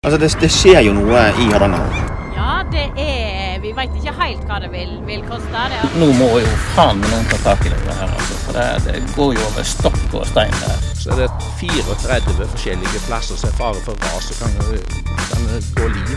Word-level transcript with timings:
Altså, 0.00 0.18
det, 0.18 0.36
det 0.40 0.48
skjer 0.48 0.78
jo 0.80 0.92
noe 0.96 1.22
i 1.36 1.46
Hardanger. 1.52 1.96
Ja, 2.32 2.52
det 2.72 2.86
er 2.96 3.58
Vi 3.60 3.72
veit 3.76 3.92
ikke 3.98 4.14
helt 4.16 4.46
hva 4.48 4.56
det 4.62 4.70
vil, 4.72 4.94
vil 5.04 5.20
koste. 5.28 5.64
Det. 5.68 5.80
Nå 6.00 6.06
må 6.16 6.28
jo 6.40 6.54
faen 6.72 7.02
meg 7.02 7.10
noen 7.12 7.26
ta 7.28 7.36
tak 7.42 7.66
i 7.68 7.72
det 7.74 7.80
her, 7.98 8.08
altså. 8.08 8.38
For 8.46 8.56
det, 8.56 8.64
det 8.86 9.02
går 9.12 9.34
jo 9.36 9.42
over 9.50 9.66
stokk 9.68 10.14
og 10.16 10.24
stein 10.30 10.56
der. 10.62 10.86
Så 10.96 11.12
er 11.12 11.20
det 11.20 11.26
34 11.60 12.46
forskjellige 12.54 13.02
plasser 13.10 13.42
som 13.42 13.52
er 13.52 13.58
fare 13.58 13.82
for 13.84 14.06
ras 14.06 14.30
og 14.32 14.40
kan, 14.40 14.56
kan 15.34 15.44
gå 15.82 15.90
liv. 15.98 16.16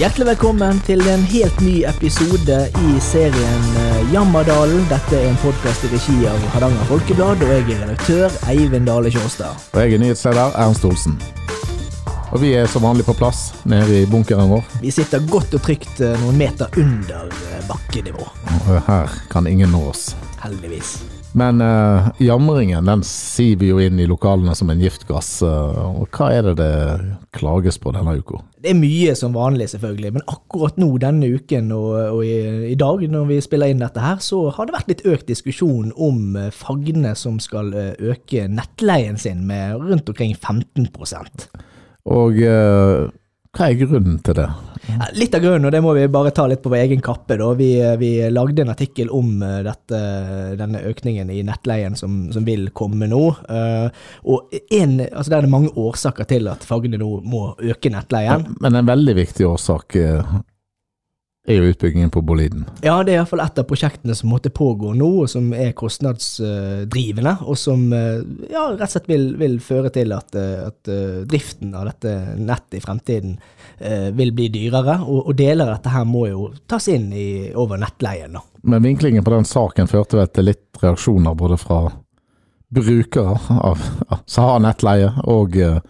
Hjertelig 0.00 0.30
velkommen 0.30 0.80
til 0.88 1.04
en 1.12 1.28
helt 1.34 1.60
ny 1.60 1.76
episode 1.92 2.58
i 2.86 2.96
serien 3.12 3.68
eh, 3.84 4.00
Jammerdalen. 4.14 4.88
Dette 4.88 5.20
er 5.20 5.28
en 5.28 5.38
podkast 5.44 5.84
i 5.84 5.92
regi 5.92 6.16
av 6.32 6.48
Hardanger 6.56 6.88
Folkeblad, 6.94 7.44
og 7.44 7.54
jeg 7.58 7.68
er 7.76 7.84
redaktør 7.84 8.40
Eivind 8.48 8.88
Dale 8.88 9.12
Kjåstad. 9.12 9.68
Og 9.76 9.84
jeg 9.84 10.00
er 10.00 10.04
nyhetsleder 10.06 10.56
Ernst 10.64 10.88
Olsen. 10.88 11.20
Og 12.32 12.40
vi 12.40 12.54
er 12.56 12.64
som 12.70 12.80
vanlig 12.80 13.04
på 13.04 13.12
plass 13.12 13.50
nede 13.68 14.02
i 14.02 14.04
bunkeren 14.08 14.48
vår. 14.48 14.64
Vi 14.80 14.90
sitter 14.94 15.20
godt 15.28 15.52
og 15.52 15.60
trygt 15.66 16.00
eh, 16.00 16.16
noen 16.22 16.38
meter 16.40 16.72
under 16.80 17.28
eh, 17.28 17.64
bakkenivå, 17.68 18.24
Og 18.70 18.78
her 18.86 19.18
kan 19.28 19.46
ingen 19.46 19.68
nå 19.74 19.82
oss. 19.90 20.14
heldigvis. 20.40 21.02
Men 21.36 21.60
uh, 21.60 22.08
jamringen 22.20 22.88
den 22.88 23.02
siver 23.08 23.68
jo 23.70 23.78
inn 23.80 24.00
i 24.00 24.08
lokalene 24.08 24.52
som 24.56 24.72
en 24.72 24.80
giftgass. 24.80 25.28
Uh, 25.44 26.00
og 26.02 26.08
hva 26.12 26.30
er 26.32 26.48
det 26.48 26.54
det 26.58 26.72
klages 27.36 27.78
på 27.80 27.92
denne 27.92 28.16
uka? 28.16 28.40
Det 28.64 28.72
er 28.72 28.80
mye 28.80 29.14
som 29.16 29.36
vanlig, 29.36 29.70
selvfølgelig, 29.72 30.12
men 30.16 30.26
akkurat 30.28 30.80
nå 30.80 30.90
denne 31.04 31.30
uken 31.36 31.72
og, 31.76 31.90
og 32.18 32.24
i, 32.24 32.36
i 32.72 32.76
dag, 32.80 33.04
når 33.12 33.28
vi 33.28 33.40
spiller 33.44 33.72
inn 33.72 33.84
dette 33.84 34.04
her, 34.04 34.20
så 34.24 34.46
har 34.56 34.68
det 34.68 34.76
vært 34.76 34.92
litt 34.92 35.04
økt 35.08 35.28
diskusjon 35.32 35.92
om 35.96 36.36
uh, 36.36 36.48
Fagne 36.52 37.12
som 37.16 37.40
skal 37.40 37.72
øke 37.76 38.48
nettleien 38.48 39.20
sin 39.20 39.44
med 39.48 39.80
rundt 39.84 40.12
omkring 40.12 40.36
15 40.36 40.88
Og 42.10 42.38
uh, 42.42 43.10
hva 43.52 43.66
er 43.68 43.76
grunnen 43.76 44.16
til 44.24 44.36
det? 44.38 44.46
Litt 45.12 45.34
av 45.36 45.42
grunnen, 45.44 45.66
og 45.68 45.74
det 45.74 45.80
må 45.84 45.92
vi 45.92 46.06
bare 46.10 46.30
ta 46.34 46.46
litt 46.48 46.62
på 46.64 46.70
vår 46.72 46.86
egen 46.86 47.02
kappe. 47.04 47.36
Vi, 47.58 47.68
vi 48.00 48.08
lagde 48.32 48.64
en 48.64 48.72
artikkel 48.72 49.10
om 49.12 49.42
eh, 49.44 49.58
dette, 49.66 49.98
denne 50.58 50.80
økningen 50.88 51.28
i 51.30 51.42
nettleien 51.46 51.94
som, 51.98 52.32
som 52.32 52.46
vil 52.48 52.70
komme 52.74 53.06
nå. 53.12 53.20
Eh, 53.44 54.08
og 54.24 54.56
en, 54.72 54.96
altså 55.04 55.28
Det 55.28 55.38
er 55.38 55.52
mange 55.52 55.74
årsaker 55.78 56.30
til 56.32 56.48
at 56.50 56.64
Fagne 56.64 56.96
nå 56.96 57.10
må 57.28 57.44
øke 57.60 57.92
nettleien. 57.92 58.48
Men 58.64 58.80
en 58.80 58.88
veldig 58.88 59.18
viktig 59.20 59.46
årsak 59.52 60.00
eh, 60.00 60.34
er 61.48 61.58
jo 61.58 61.70
utbyggingen 61.72 62.10
på 62.10 62.20
Boliden. 62.22 62.64
Ja, 62.84 63.00
det 63.02 63.14
er 63.14 63.20
iallfall 63.20 63.42
et 63.42 63.58
av 63.58 63.66
prosjektene 63.66 64.14
som 64.14 64.30
måtte 64.30 64.52
pågå 64.54 64.92
nå, 64.94 65.08
og 65.24 65.30
som 65.30 65.48
er 65.56 65.72
kostnadsdrivende, 65.78 67.34
og 67.42 67.58
som 67.58 67.88
eh, 67.96 68.20
ja, 68.52 68.68
rett 68.70 68.86
og 68.86 68.92
slett 68.94 69.10
vil, 69.10 69.26
vil 69.40 69.58
føre 69.64 69.90
til 69.94 70.14
at, 70.14 70.36
eh, 70.38 70.60
at 70.68 70.92
eh, 70.92 71.24
driften 71.28 71.74
av 71.74 71.88
dette 71.90 72.14
nettet 72.38 72.78
i 72.78 72.84
fremtiden 72.84 73.34
eh, 73.78 74.12
vil 74.14 74.30
bli 74.36 74.48
dyrere. 74.54 75.00
Og, 75.02 75.32
og 75.32 75.36
deler 75.38 75.66
av 75.66 75.80
dette 75.80 75.96
her 75.96 76.06
må 76.06 76.28
jo 76.30 76.46
tas 76.70 76.86
inn 76.92 77.10
i, 77.10 77.28
over 77.58 77.80
nettleien. 77.82 78.38
da. 78.38 78.44
Men 78.62 78.86
vinklingen 78.86 79.26
på 79.26 79.34
den 79.34 79.48
saken 79.48 79.90
førte 79.90 80.20
vel 80.20 80.30
til 80.30 80.46
litt 80.52 80.82
reaksjoner 80.82 81.34
både 81.38 81.58
fra 81.58 81.88
brukere 82.72 83.34
av, 83.60 83.82
som 84.26 84.46
har 84.46 84.62
nettleie, 84.62 85.10
og 85.28 85.58
eh, 85.58 85.82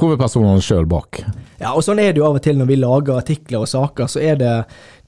hovedpersonene 0.00 0.62
sjøl 0.64 0.86
bak. 0.88 1.20
Ja, 1.60 1.74
og 1.74 1.82
sånn 1.84 2.00
er 2.00 2.14
det 2.14 2.22
jo 2.22 2.28
av 2.28 2.38
og 2.38 2.44
til 2.44 2.56
når 2.58 2.70
vi 2.70 2.78
lager 2.80 3.18
artikler 3.20 3.64
og 3.64 3.70
saker, 3.70 4.08
så 4.08 4.22
er 4.24 4.38
det, 4.40 4.54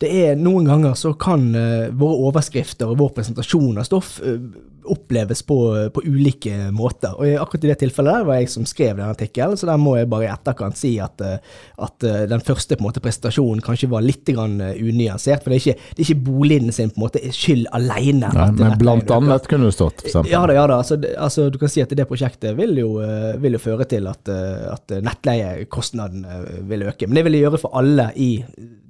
det 0.02 0.10
er 0.24 0.38
noen 0.40 0.68
ganger 0.68 0.96
så 0.98 1.14
kan 1.18 1.50
uh, 1.54 1.90
våre 1.94 2.30
overskrifter 2.30 2.90
og 2.90 2.98
vår 3.02 3.12
presentasjon 3.18 3.78
av 3.78 3.88
stoff 3.88 4.16
uh, 4.24 4.38
oppleves 4.84 5.42
på, 5.42 5.90
på 5.94 6.02
ulike 6.04 6.70
måter. 6.70 7.14
Og 7.16 7.40
akkurat 7.40 7.64
i 7.64 7.70
det 7.72 7.78
tilfellet 7.80 8.18
der 8.18 8.26
var 8.28 8.40
jeg 8.40 8.50
som 8.52 8.66
skrev 8.68 8.98
den 8.98 9.08
artikkelen, 9.08 9.56
så 9.56 9.68
der 9.68 9.80
må 9.80 9.96
jeg 9.98 10.08
bare 10.12 10.26
i 10.26 10.32
etterkant 10.32 10.78
si 10.78 10.94
at, 11.02 11.20
eh, 11.24 11.38
at 11.84 12.06
eh, 12.06 12.24
den 12.30 12.44
første 12.44 12.76
på 12.76 12.84
en 12.84 12.88
måte 12.88 13.02
presentasjonen 13.04 13.62
kanskje 13.64 13.90
var 13.92 14.04
litt 14.04 14.28
grann 14.28 14.58
eh, 14.64 14.76
unyansert, 14.82 15.44
for 15.44 15.52
det 15.52 15.60
er 15.60 15.64
ikke, 15.64 15.90
det 15.94 16.04
er 16.04 16.08
ikke 16.08 16.26
boligen 16.28 16.74
sin 16.74 16.92
på 16.92 17.00
en 17.00 17.06
måte 17.06 17.22
skyld 17.34 17.66
alene. 17.76 18.30
Nei, 18.34 18.48
men 18.58 18.76
blant 18.80 19.06
øker. 19.06 19.16
annet 19.20 19.48
kunne 19.50 19.70
det 19.70 19.76
stått, 19.76 20.04
f.eks. 20.04 20.20
Ja 20.30 20.44
da, 20.48 20.56
ja 20.58 20.66
da. 20.70 20.80
Altså, 20.82 21.00
altså, 21.00 21.48
du 21.52 21.58
kan 21.62 21.72
si 21.72 21.84
at 21.84 21.94
det 21.94 22.08
prosjektet 22.10 22.56
vil 22.58 22.76
jo, 22.80 22.94
eh, 23.04 23.32
vil 23.40 23.58
jo 23.58 23.62
føre 23.62 23.88
til 23.88 24.08
at, 24.10 24.28
eh, 24.32 24.68
at 24.74 24.96
nettleiekostnaden 25.04 26.24
eh, 26.28 26.48
vil 26.68 26.88
øke. 26.90 27.08
Men 27.08 27.20
det 27.20 27.26
vil 27.28 27.38
det 27.38 27.44
gjøre 27.46 27.64
for 27.64 27.80
alle 27.80 28.10
i 28.20 28.30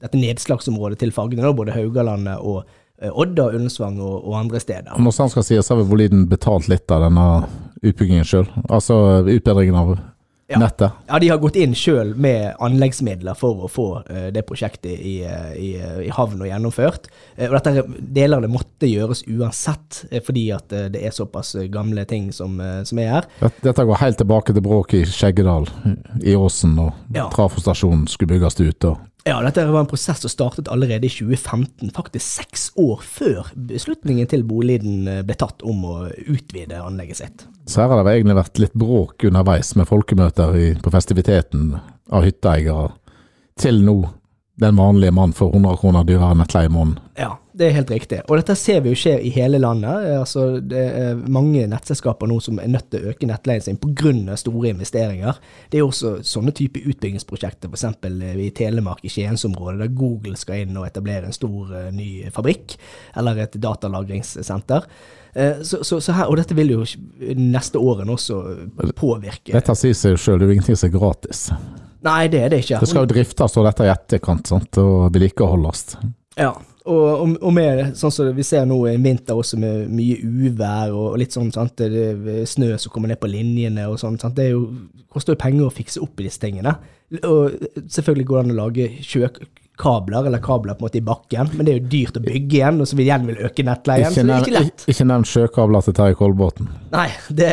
dette 0.05 0.21
nedslagsområdet 0.21 0.94
til 1.00 1.12
Fagne, 1.12 1.53
både 1.56 1.72
Haugalandet 1.77 2.38
og 2.41 2.62
eh, 3.00 3.10
Odda, 3.12 3.50
Ullensvang 3.53 4.00
og, 4.00 4.16
og 4.25 4.38
andre 4.44 4.60
steder. 4.62 4.94
Når 4.99 5.16
sant 5.16 5.34
skal 5.34 5.44
sies, 5.47 5.66
så 5.66 5.75
har 5.75 5.82
vel 5.82 5.91
Boliden 5.93 6.27
betalt 6.31 6.69
litt 6.72 6.91
av 6.94 7.05
denne 7.09 7.28
utbyggingen 7.84 8.25
sjøl. 8.25 8.47
Altså 8.69 9.22
utbedringen 9.28 9.75
av 9.77 9.97
Ja. 10.47 10.59
nettet. 10.60 10.93
Ja, 11.09 11.19
de 11.19 11.28
har 11.33 11.38
gått 11.41 11.56
inn 11.56 11.72
sjøl 11.72 12.10
med 12.21 12.53
anleggsmidler 12.60 13.33
for 13.34 13.62
å 13.65 13.69
få 13.72 13.87
uh, 14.04 14.27
det 14.31 14.43
prosjektet 14.44 14.93
i, 15.00 15.15
eh, 15.25 15.54
i, 15.56 15.71
i 16.04 16.10
havn 16.12 16.43
og 16.44 16.47
gjennomført. 16.50 17.09
Uh, 17.38 17.47
og 17.47 17.54
dette 17.56 17.72
er 17.81 17.88
deler 18.19 18.37
av 18.37 18.44
det 18.44 18.50
måtte 18.53 18.91
gjøres 18.91 19.25
uansett, 19.25 20.03
uh, 20.12 20.19
fordi 20.21 20.44
at 20.53 20.69
det 20.93 21.00
er 21.00 21.16
såpass 21.16 21.54
gamle 21.72 22.04
ting 22.04 22.28
som, 22.37 22.60
som 22.84 23.00
er 23.00 23.09
her. 23.15 23.28
Dette 23.65 23.87
går 23.88 24.03
helt 24.03 24.21
tilbake 24.21 24.53
til 24.53 24.66
bråket 24.69 25.00
i 25.00 25.09
Skjeggedal, 25.16 25.65
i 26.21 26.37
Åsen, 26.37 26.77
og 26.78 26.93
Ja. 27.16 27.31
trafostasjonen 27.33 28.04
skulle 28.12 28.37
bygges 28.37 28.60
ut. 28.60 28.84
Og 28.93 29.00
Ja, 29.25 29.39
dette 29.41 29.65
var 29.65 29.81
en 29.81 29.89
prosess 29.89 30.21
som 30.21 30.29
startet 30.29 30.69
allerede 30.69 31.07
i 31.09 31.11
2015, 31.11 31.91
faktisk 31.97 32.27
seks 32.43 32.67
år 32.77 33.01
før 33.01 33.47
beslutningen 33.57 34.29
til 34.29 34.45
Boliden 34.45 35.09
eh, 35.09 35.23
ble 35.25 35.37
tatt 35.41 35.65
om 35.65 35.87
å 35.89 35.95
utvide 36.27 36.83
anlegget 36.85 37.23
sitt. 37.23 37.47
så 37.65 37.81
her 37.81 37.95
har 37.95 38.05
det 38.05 38.19
egentlig 38.19 38.37
vært 38.37 38.61
litt 38.61 38.77
bråk 38.77 39.25
underveis, 39.25 39.73
med 39.81 39.89
folkemøter 39.89 40.59
i, 40.61 40.67
på 40.77 40.93
festiviteten 40.93 41.73
av 42.13 42.27
hytteeiere, 42.29 42.91
til 43.57 43.81
nå 43.87 43.97
den 44.61 44.77
vanlige 44.77 45.15
mann 45.17 45.33
får 45.33 45.57
100 45.57 45.81
kroner 45.81 46.05
dyrere 46.05 46.34
enn 46.34 46.45
i 46.45 46.69
måneden. 46.69 47.01
Ja, 47.17 47.33
det 47.54 47.69
er 47.69 47.75
helt 47.76 47.91
riktig. 47.92 48.19
Og 48.26 48.37
dette 48.41 48.54
ser 48.59 48.81
vi 48.82 48.91
jo 48.91 48.98
skjer 48.98 49.20
i 49.22 49.31
hele 49.31 49.60
landet. 49.62 50.06
Eh, 50.09 50.19
Altså, 50.25 50.59
det 50.60 50.81
er 50.98 51.19
mange 51.31 51.62
nettselskaper 51.70 52.26
nå 52.31 52.41
som 52.42 52.59
er 52.59 52.70
nødt 52.72 52.88
til 52.91 53.04
å 53.04 53.12
øke 53.12 53.28
nettleien 53.31 53.62
sin 53.62 53.76
pga. 53.78 54.37
store 54.37 54.72
investeringer. 54.72 55.38
Det 55.70 55.78
er 55.78 55.84
jo 55.84 55.91
også 55.92 56.15
sånne 56.26 56.53
type 56.56 56.81
utbyggingsprosjekter, 56.82 57.69
f.eks. 57.70 57.84
i 58.42 58.50
Telemark, 58.50 59.04
i 59.04 59.09
Skiensområdet, 59.12 59.78
der 59.84 59.92
Google 59.94 60.37
skal 60.37 60.65
inn 60.65 60.76
og 60.76 60.87
etablere 60.88 61.26
en 61.31 61.37
stor 61.37 61.70
eh, 61.75 61.91
ny 61.94 62.09
fabrikk, 62.34 62.75
eller 63.16 63.38
et 63.47 63.54
datalagringssenter. 63.62 64.88
Eh, 65.34 65.62
Så, 65.62 65.84
så, 65.84 66.00
så 66.00 66.12
her, 66.12 66.26
og 66.31 66.36
dette 66.36 66.54
vil 66.54 66.71
jo 66.75 66.84
neste 67.36 67.78
årene 67.78 68.12
også 68.15 68.42
påvirke. 68.98 69.53
Dette 69.54 69.75
sier 69.78 69.94
seg 69.94 70.19
sjøl, 70.19 70.38
det 70.38 70.47
er 70.47 70.53
jo 70.53 70.59
ingenting 70.59 70.76
som 70.78 70.91
er 70.91 70.98
gratis. 70.98 71.47
Nei, 72.04 72.28
det 72.28 72.42
er 72.42 72.48
det 72.53 72.65
ikke. 72.65 72.81
Det 72.82 72.88
skal 72.91 73.06
jo 73.06 73.15
driftes 73.15 73.56
og 73.56 73.65
dette 73.65 73.86
i 73.86 73.91
etterkant, 73.94 74.47
sant, 74.50 74.78
og 74.82 75.12
vedlikeholdes. 75.15 75.97
Ja, 76.36 76.53
og, 76.84 77.05
og, 77.25 77.37
og 77.41 77.59
sånn 77.97 78.12
som 78.12 78.28
vi 78.37 78.45
ser 78.45 78.67
nå 78.69 78.77
en 78.91 79.06
vinter 79.06 79.39
også 79.41 79.56
med 79.61 79.89
mye 79.89 80.19
uvær 80.21 80.93
og, 80.93 81.15
og 81.15 81.19
litt 81.22 81.33
sånn, 81.33 81.53
sant, 81.55 81.81
snø 81.81 82.77
som 82.77 82.93
kommer 82.93 83.09
ned 83.09 83.21
på 83.22 83.31
linjene 83.33 83.87
og 83.89 83.97
sånn, 84.03 84.21
det 84.37 84.50
jo, 84.50 84.67
koster 85.09 85.33
jo 85.33 85.41
penger 85.41 85.69
å 85.69 85.72
fikse 85.72 86.03
opp 86.05 86.21
i 86.21 86.28
disse 86.28 86.43
tingene. 86.43 86.77
Og 87.25 87.55
selvfølgelig 87.89 88.27
går 88.28 88.37
det 88.37 88.45
an 88.45 88.53
å 88.53 88.59
lage 88.59 88.89
sjøkabler, 89.05 90.28
eller 90.28 90.43
kabler 90.45 90.77
på 90.77 90.84
en 90.84 90.89
måte 90.89 91.00
i 91.00 91.05
bakken, 91.05 91.50
men 91.55 91.65
det 91.65 91.72
er 91.72 91.81
jo 91.81 91.89
dyrt 91.95 92.21
å 92.21 92.25
bygge 92.25 92.59
igjen, 92.59 92.81
og 92.83 92.91
så 92.91 92.99
vil 92.99 93.09
igjen 93.09 93.27
vil 93.31 93.43
øke 93.49 93.66
nettleien, 93.66 94.12
så 94.12 94.25
det 94.27 94.37
er 94.37 94.47
ikke 94.47 94.56
lett. 94.59 94.87
ikke 94.93 95.09
nevn 95.09 95.27
sjøkabler 95.31 95.89
til 95.89 95.97
Terje 95.97 96.21
Kolbotn. 96.21 96.71
Nei, 96.93 97.09
det, 97.33 97.51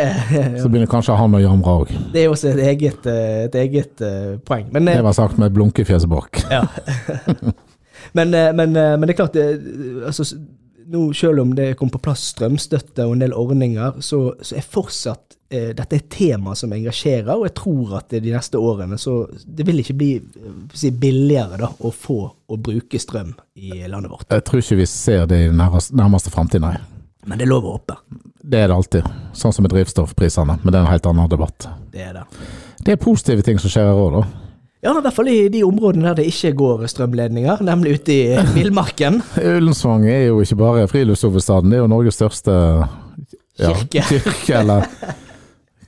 Så 0.59 0.67
begynner 0.67 0.91
kanskje 0.91 1.19
han 1.23 1.39
å 1.39 1.43
jamre 1.43 1.79
òg. 1.85 1.97
det 2.11 2.25
er 2.25 2.31
også 2.35 2.51
et 2.51 2.63
eget, 2.71 3.07
eh, 3.07 3.43
et 3.47 3.59
eget 3.63 4.03
eh, 4.07 4.37
poeng. 4.43 4.67
Men, 4.75 4.91
eh, 4.91 4.99
Det 4.99 5.07
var 5.07 5.19
sagt 5.23 5.39
med 5.39 5.51
et 5.51 5.59
blunkefjes 5.59 6.09
bak. 6.11 6.43
Ja. 6.51 6.65
men, 8.17 8.33
eh, 8.33 8.51
men, 8.53 8.75
eh, 8.75 8.95
men 8.97 9.07
det 9.07 9.15
er 9.15 9.19
klart, 9.21 9.37
det, 9.37 10.05
altså, 10.07 10.25
nå, 10.91 11.13
selv 11.13 11.39
om 11.39 11.55
det 11.55 11.73
kom 11.79 11.89
på 11.89 12.01
plass 12.03 12.31
strømstøtte 12.33 13.05
og 13.05 13.15
en 13.15 13.23
del 13.23 13.35
ordninger, 13.37 14.01
så, 14.03 14.23
så 14.41 14.57
er 14.59 14.67
fortsatt 14.67 15.37
eh, 15.49 15.71
dette 15.77 15.97
et 15.97 16.09
tema 16.11 16.55
som 16.57 16.73
engasjerer, 16.75 17.31
og 17.35 17.47
jeg 17.47 17.55
tror 17.61 17.97
at 18.01 18.15
de 18.15 18.33
neste 18.33 18.59
årene 18.59 18.99
så 18.99 19.21
det 19.45 19.67
vil 19.67 19.83
ikke 19.83 19.97
bli 19.97 20.11
eh, 20.19 20.57
si, 20.73 20.91
billigere 20.91 21.61
da, 21.61 21.71
å 21.71 21.93
få 21.95 22.19
å 22.27 22.59
bruke 22.59 22.99
strøm 22.99 23.33
i 23.55 23.83
landet 23.87 24.11
vårt. 24.11 24.27
Jeg 24.31 24.47
tror 24.47 24.63
ikke 24.63 24.81
vi 24.81 24.89
ser 24.89 25.27
det 25.31 25.45
i 25.45 25.51
den 25.51 25.61
nærmeste 25.61 26.33
framtid, 26.33 26.63
nei. 26.63 26.75
Men 27.29 27.37
det 27.37 27.45
er 27.45 27.51
lov 27.51 27.67
å 27.69 27.75
håpe. 27.77 27.99
Det 28.41 28.57
er 28.57 28.71
det 28.71 28.75
alltid. 28.75 29.09
Sånn 29.37 29.53
som 29.53 29.63
med 29.63 29.71
drivstoffprisene, 29.75 30.57
men 30.63 30.73
det 30.73 30.79
er 30.79 30.85
en 30.87 30.89
helt 30.91 31.05
annen 31.05 31.29
debatt. 31.29 31.67
Det 31.93 32.01
er 32.01 32.15
det. 32.17 32.23
Det 32.81 32.95
er 32.95 33.03
positive 33.03 33.45
ting 33.45 33.61
som 33.61 33.69
skjer 33.69 33.91
her 33.91 33.99
òg, 33.99 34.15
da. 34.17 34.40
Ja, 34.81 34.95
i 34.97 35.01
hvert 35.05 35.13
fall 35.13 35.29
i 35.29 35.49
de 35.53 35.61
områdene 35.61 36.09
der 36.09 36.17
det 36.17 36.29
ikke 36.31 36.55
går 36.57 36.87
strømledninger, 36.89 37.61
nemlig 37.65 37.99
ute 37.99 38.13
i 38.15 38.21
villmarken. 38.57 39.19
Ullensvang 39.37 40.07
er 40.09 40.31
jo 40.31 40.39
ikke 40.41 40.57
bare 40.57 40.87
friluftshovedstaden, 40.89 41.69
det 41.69 41.77
er 41.77 41.83
jo 41.83 41.91
Norges 41.91 42.17
største 42.17 42.55
ja, 43.61 43.73
Kirke. 43.75 44.01
kirke 44.09 44.55
eller 44.57 44.87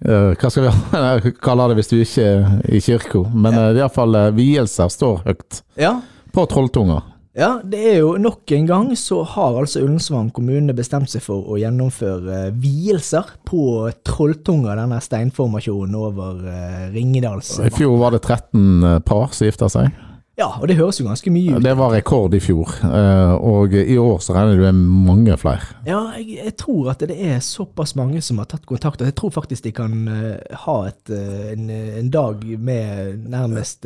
uh, 0.06 0.34
hva 0.38 0.52
skal 0.52 0.68
vi 0.68 1.34
kalle 1.42 1.70
det 1.72 1.80
hvis 1.80 1.90
du 1.90 1.98
ikke 2.04 2.28
er 2.28 2.46
i 2.70 2.84
kirka? 2.86 3.24
Men 3.34 3.58
uh, 3.58 3.72
iallfall 3.74 4.20
uh, 4.20 4.30
vielser 4.38 4.94
står 4.94 5.24
høyt 5.26 5.64
Ja, 5.82 5.96
på 6.34 6.46
Trolltunga. 6.50 7.02
Ja, 7.34 7.56
det 7.66 7.80
er 7.82 7.96
jo 8.04 8.12
nok 8.22 8.52
en 8.54 8.68
gang 8.70 8.92
så 9.00 9.24
har 9.26 9.56
altså 9.58 9.82
Ullensvang 9.82 10.28
kommune 10.36 10.74
bestemt 10.78 11.10
seg 11.10 11.24
for 11.26 11.48
å 11.50 11.58
gjennomføre 11.58 12.36
eh, 12.44 12.52
vielser 12.62 13.32
på 13.50 13.90
Trolltunga, 14.06 14.76
denne 14.78 15.00
steinformasjonen 15.02 15.98
over 15.98 16.44
eh, 16.46 16.84
Ringedals 16.94 17.56
I 17.66 17.72
fjor 17.74 17.98
var 18.04 18.14
det 18.14 18.22
13 18.22 19.02
par 19.08 19.34
som 19.34 19.50
gifta 19.50 19.72
seg. 19.74 19.90
Ja, 20.34 20.48
og 20.58 20.66
det 20.66 20.80
høres 20.80 20.98
jo 20.98 21.06
ganske 21.06 21.30
mye 21.30 21.54
ut. 21.54 21.62
Det 21.62 21.76
var 21.78 21.92
rekord 21.94 22.34
i 22.34 22.40
fjor, 22.42 22.72
eh, 22.88 23.34
og 23.38 23.76
i 23.78 23.98
år 24.02 24.16
så 24.24 24.34
regner 24.34 24.58
du 24.58 24.64
med 24.66 24.80
mange 25.06 25.36
flere. 25.38 25.76
Ja, 25.86 26.00
jeg, 26.18 26.40
jeg 26.40 26.56
tror 26.58 26.90
at 26.96 27.04
det 27.06 27.18
er 27.22 27.38
såpass 27.46 27.94
mange 28.00 28.22
som 28.26 28.42
har 28.42 28.48
tatt 28.50 28.66
kontakt. 28.66 29.04
og 29.04 29.12
Jeg 29.12 29.16
tror 29.20 29.36
faktisk 29.36 29.68
de 29.68 29.74
kan 29.78 29.94
eh, 30.10 30.58
ha 30.64 30.78
et, 30.90 31.14
eh, 31.14 31.52
en, 31.54 31.70
en 31.70 32.10
dag 32.10 32.42
med 32.58 33.30
nærmest 33.30 33.86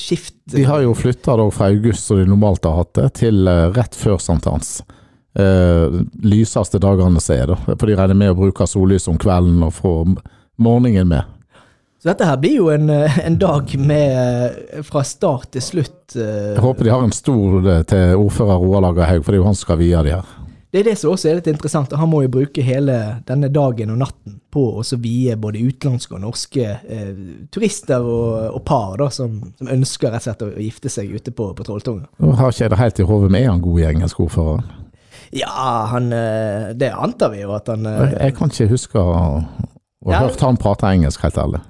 skift. 0.00 0.38
De 0.54 0.64
har 0.64 0.80
jo 0.80 0.96
flytta 0.96 1.36
fra 1.52 1.68
august, 1.68 2.06
som 2.06 2.22
de 2.22 2.24
normalt 2.30 2.64
har 2.64 2.80
hatt 2.80 2.94
det, 2.96 3.10
til 3.20 3.44
rett 3.76 3.96
før 3.96 4.16
sankthans. 4.20 4.80
Lyseste 6.24 6.80
dagene 6.80 7.20
som 7.20 7.36
er, 7.36 7.52
da. 7.52 7.76
For 7.76 7.88
de 7.88 7.96
regner 7.96 8.16
med 8.16 8.32
å 8.32 8.40
bruke 8.40 8.66
sollys 8.68 9.08
om 9.12 9.20
kvelden 9.20 9.60
og 9.64 9.76
få 9.76 9.94
morgenen 10.60 11.12
med. 11.12 11.38
Så 12.02 12.08
dette 12.10 12.26
her 12.26 12.36
blir 12.42 12.56
jo 12.56 12.68
en, 12.74 12.88
eh, 12.90 13.18
en 13.28 13.36
dag 13.38 13.68
med 13.78 14.14
eh, 14.74 14.82
fra 14.82 15.04
start 15.06 15.52
til 15.54 15.62
slutt. 15.62 16.16
eh, 16.16 16.54
Jeg 16.56 16.62
håper 16.64 16.84
de 16.88 16.90
har 16.90 17.04
en 17.06 17.12
stor 17.14 17.60
eh, 17.70 17.82
til 17.86 18.16
ordfører 18.18 18.58
Roar 18.58 18.82
Lagerhaug, 18.82 19.22
for 19.22 19.30
det 19.30 19.38
er 19.38 19.42
jo 19.44 19.46
han 19.46 19.54
som 19.54 19.68
skal 19.68 19.78
vie 19.78 20.00
de 20.08 20.16
her. 20.16 20.32
Det 20.72 20.80
er 20.80 20.86
det 20.88 20.94
som 20.98 21.12
også 21.12 21.28
er 21.28 21.34
litt 21.38 21.46
interessant. 21.52 21.92
Han 22.00 22.08
må 22.10 22.22
jo 22.24 22.30
bruke 22.32 22.62
hele 22.64 22.96
denne 23.28 23.50
dagen 23.52 23.90
og 23.92 23.98
natten 24.00 24.38
på 24.50 24.64
å 24.80 24.82
så 24.88 24.96
vie 24.98 25.36
både 25.36 25.60
utenlandske 25.62 26.16
og 26.16 26.22
norske 26.24 26.64
eh, 26.88 27.12
turister 27.52 28.00
og, 28.02 28.56
og 28.56 28.62
par 28.66 28.96
da, 28.98 29.10
som, 29.12 29.36
som 29.60 29.68
ønsker 29.70 30.10
rett 30.10 30.24
og 30.24 30.30
slett 30.32 30.42
å 30.48 30.50
gifte 30.64 30.90
seg 30.90 31.12
ute 31.12 31.30
på, 31.30 31.52
på 31.54 31.66
Trolltunga. 31.68 32.08
Nå 32.18 32.32
har 32.40 32.50
ikke 32.50 32.64
jeg 32.64 32.72
det 32.74 32.80
helt 32.82 32.98
i 33.04 33.06
hodet, 33.12 33.30
men 33.30 33.42
er 33.44 33.50
han 33.52 33.62
god 33.62 33.78
i 33.84 33.86
engelsk 33.92 34.24
ordfører? 34.26 34.64
Ja, 35.38 35.86
han, 35.92 36.08
det 36.76 36.90
antar 36.92 37.30
vi 37.36 37.44
jo 37.44 37.52
at 37.56 37.68
han 37.70 37.86
jeg 37.86 38.34
kan 38.40 38.50
ikke 38.50 38.72
huske 38.74 38.98
å 38.98 39.12
å 40.02 40.10
ha 40.10 40.16
Ja. 40.16 40.24
hørt 40.26 40.40
han 40.42 40.56
prate 40.58 40.88
engelsk, 40.90 41.20
helt 41.22 41.36
ærlig. 41.38 41.60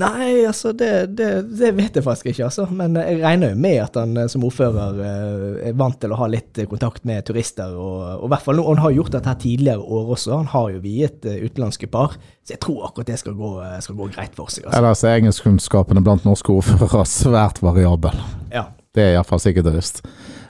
Nei, 0.00 0.46
altså, 0.48 0.70
det, 0.72 0.88
det, 1.18 1.26
det 1.52 1.70
vet 1.76 1.96
jeg 1.98 2.04
faktisk 2.04 2.30
ikke, 2.30 2.46
altså. 2.46 2.64
Men 2.72 2.96
jeg 2.96 3.18
regner 3.20 3.52
jo 3.52 3.58
med 3.60 3.76
at 3.82 3.96
han 4.00 4.16
eh, 4.16 4.28
som 4.32 4.44
ordfører 4.48 5.00
eh, 5.04 5.56
er 5.68 5.74
vant 5.76 5.98
til 6.00 6.14
å 6.14 6.18
ha 6.22 6.28
litt 6.32 6.56
eh, 6.56 6.68
kontakt 6.70 7.04
med 7.08 7.26
turister, 7.28 7.74
og, 7.76 8.06
og 8.24 8.30
hvert 8.32 8.46
fall 8.46 8.62
han 8.64 8.80
har 8.80 8.94
gjort 8.96 9.12
dette 9.18 9.34
tidligere 9.44 9.84
år 9.84 10.14
også. 10.16 10.38
Han 10.38 10.48
har 10.54 10.70
jo 10.72 10.80
viet 10.84 11.26
utenlandske 11.28 11.90
par, 11.92 12.16
så 12.40 12.54
jeg 12.54 12.62
tror 12.64 12.86
akkurat 12.88 13.12
det 13.12 13.18
skal 13.20 13.36
gå, 13.36 13.50
skal 13.84 13.98
gå 13.98 14.08
greit 14.14 14.38
for 14.38 14.48
seg. 14.48 14.64
Altså. 14.64 14.78
Ellers 14.80 15.04
er 15.04 15.18
engelskkunnskapene 15.20 16.04
blant 16.04 16.24
norske 16.24 16.54
ordførere 16.54 17.04
svært 17.10 17.60
variabel. 17.64 18.16
Ja. 18.54 18.70
Det 18.92 19.04
er 19.04 19.18
iallfall 19.18 19.40
sikkert 19.44 19.68
det 19.68 19.76
visst. 19.76 20.00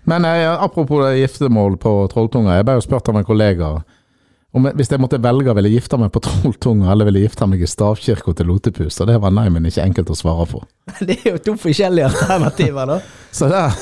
Men 0.07 0.27
jeg, 0.27 0.47
apropos 0.55 1.03
giftermål 1.19 1.77
på 1.83 1.91
Trolltunga. 2.11 2.57
Jeg 2.59 2.67
ble 2.67 2.79
jo 2.79 2.87
spurt 2.87 3.11
av 3.11 3.19
en 3.19 3.27
kollega 3.27 3.75
om 4.53 4.67
hvis 4.77 4.91
jeg 4.93 5.01
måtte 5.01 5.17
velge, 5.25 5.55
ville 5.57 5.71
jeg 5.71 5.81
gifte 5.81 5.97
meg 6.01 6.11
på 6.13 6.21
Trolltunga 6.27 6.91
eller 6.93 7.09
ville 7.09 7.23
gifte 7.25 7.47
meg 7.49 7.63
i 7.65 7.69
stavkirka 7.71 8.35
til 8.37 8.51
Lotepus. 8.53 8.99
Og 9.01 9.09
det 9.09 9.17
var 9.23 9.33
nei, 9.33 9.47
men 9.55 9.65
ikke 9.69 9.87
enkelt 9.87 10.13
å 10.13 10.19
svare 10.19 10.45
på. 10.51 10.61
Det 11.09 11.17
er 11.23 11.35
jo 11.37 11.41
to 11.47 11.55
forskjellige 11.63 12.11
alternativer, 12.11 12.93
da. 12.95 13.01
Så 13.39 13.49
der, 13.49 13.73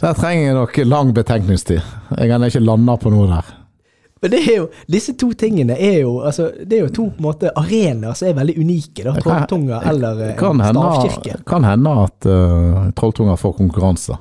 der 0.00 0.16
trenger 0.16 0.46
jeg 0.50 0.56
nok 0.56 0.80
lang 0.88 1.12
betenkningstid. 1.16 1.80
Jeg 2.16 2.32
kan 2.32 2.48
ikke 2.48 2.64
lande 2.64 2.96
på 3.02 3.12
noe 3.12 3.28
der. 3.34 3.54
Men 4.24 4.32
det 4.32 4.38
er 4.48 4.54
jo, 4.62 4.68
disse 4.88 5.12
to 5.20 5.26
tingene 5.36 5.74
er 5.76 5.98
jo 6.00 6.14
altså, 6.24 6.46
Det 6.64 6.78
er 6.78 6.86
jo 6.86 6.92
to 6.96 7.02
på 7.12 7.20
en 7.20 7.26
måte 7.26 7.50
arenaer 7.60 8.14
som 8.16 8.30
er 8.30 8.38
veldig 8.38 8.54
unike. 8.62 9.02
da, 9.04 9.12
Trolltunga 9.20 9.82
eller 9.90 10.22
Kan 10.40 10.56
en 10.56 10.64
hende, 10.64 10.84
stavkirke. 10.96 11.42
kan 11.46 11.66
hende 11.68 11.92
at 12.06 12.28
uh, 12.32 12.86
Trolltunga 12.96 13.36
får 13.36 13.52
konkurranse. 13.60 14.16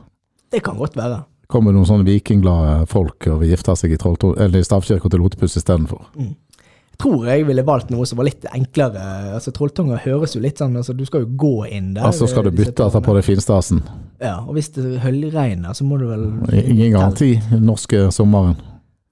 Det 0.52 0.60
kan 0.68 0.76
godt 0.78 1.00
være. 1.00 1.22
Kommer 1.52 1.76
noen 1.76 1.86
sånne 1.88 2.08
vikingglade 2.08 2.88
folk 2.90 3.28
og 3.30 3.44
vil 3.44 3.54
gifte 3.54 3.76
seg 3.78 3.94
i, 3.94 4.00
i 4.00 4.66
stavkirka 4.66 5.12
til 5.12 5.22
Lotepus 5.22 5.58
istedenfor. 5.60 6.08
Jeg 6.16 7.02
tror 7.04 7.26
jeg 7.28 7.44
ville 7.44 7.66
valgt 7.68 7.90
noe 7.92 8.06
som 8.08 8.22
var 8.22 8.30
litt 8.30 8.46
enklere. 8.56 9.02
Altså 9.36 9.52
Trolltunga 9.52 9.98
høres 10.06 10.36
jo 10.38 10.40
litt 10.44 10.62
sånn 10.62 10.78
altså 10.80 10.94
Du 10.96 11.04
skal 11.06 11.26
jo 11.26 11.34
gå 11.36 11.66
inn 11.68 11.94
der. 11.98 12.08
Og 12.08 12.16
så 12.16 12.30
skal 12.32 12.48
du 12.48 12.54
bytte 12.56 12.78
tårnene. 12.80 13.04
på 13.04 13.16
deg 13.18 13.28
finstasen. 13.28 13.82
Ja, 14.24 14.38
og 14.46 14.56
hvis 14.56 14.72
det 14.78 15.02
høljregner, 15.04 15.76
så 15.76 15.84
må 15.84 16.00
du 16.00 16.08
vel 16.08 16.30
Ingen 16.56 16.96
garanti 16.96 17.34
norske 17.60 18.08
sommeren. 18.16 18.56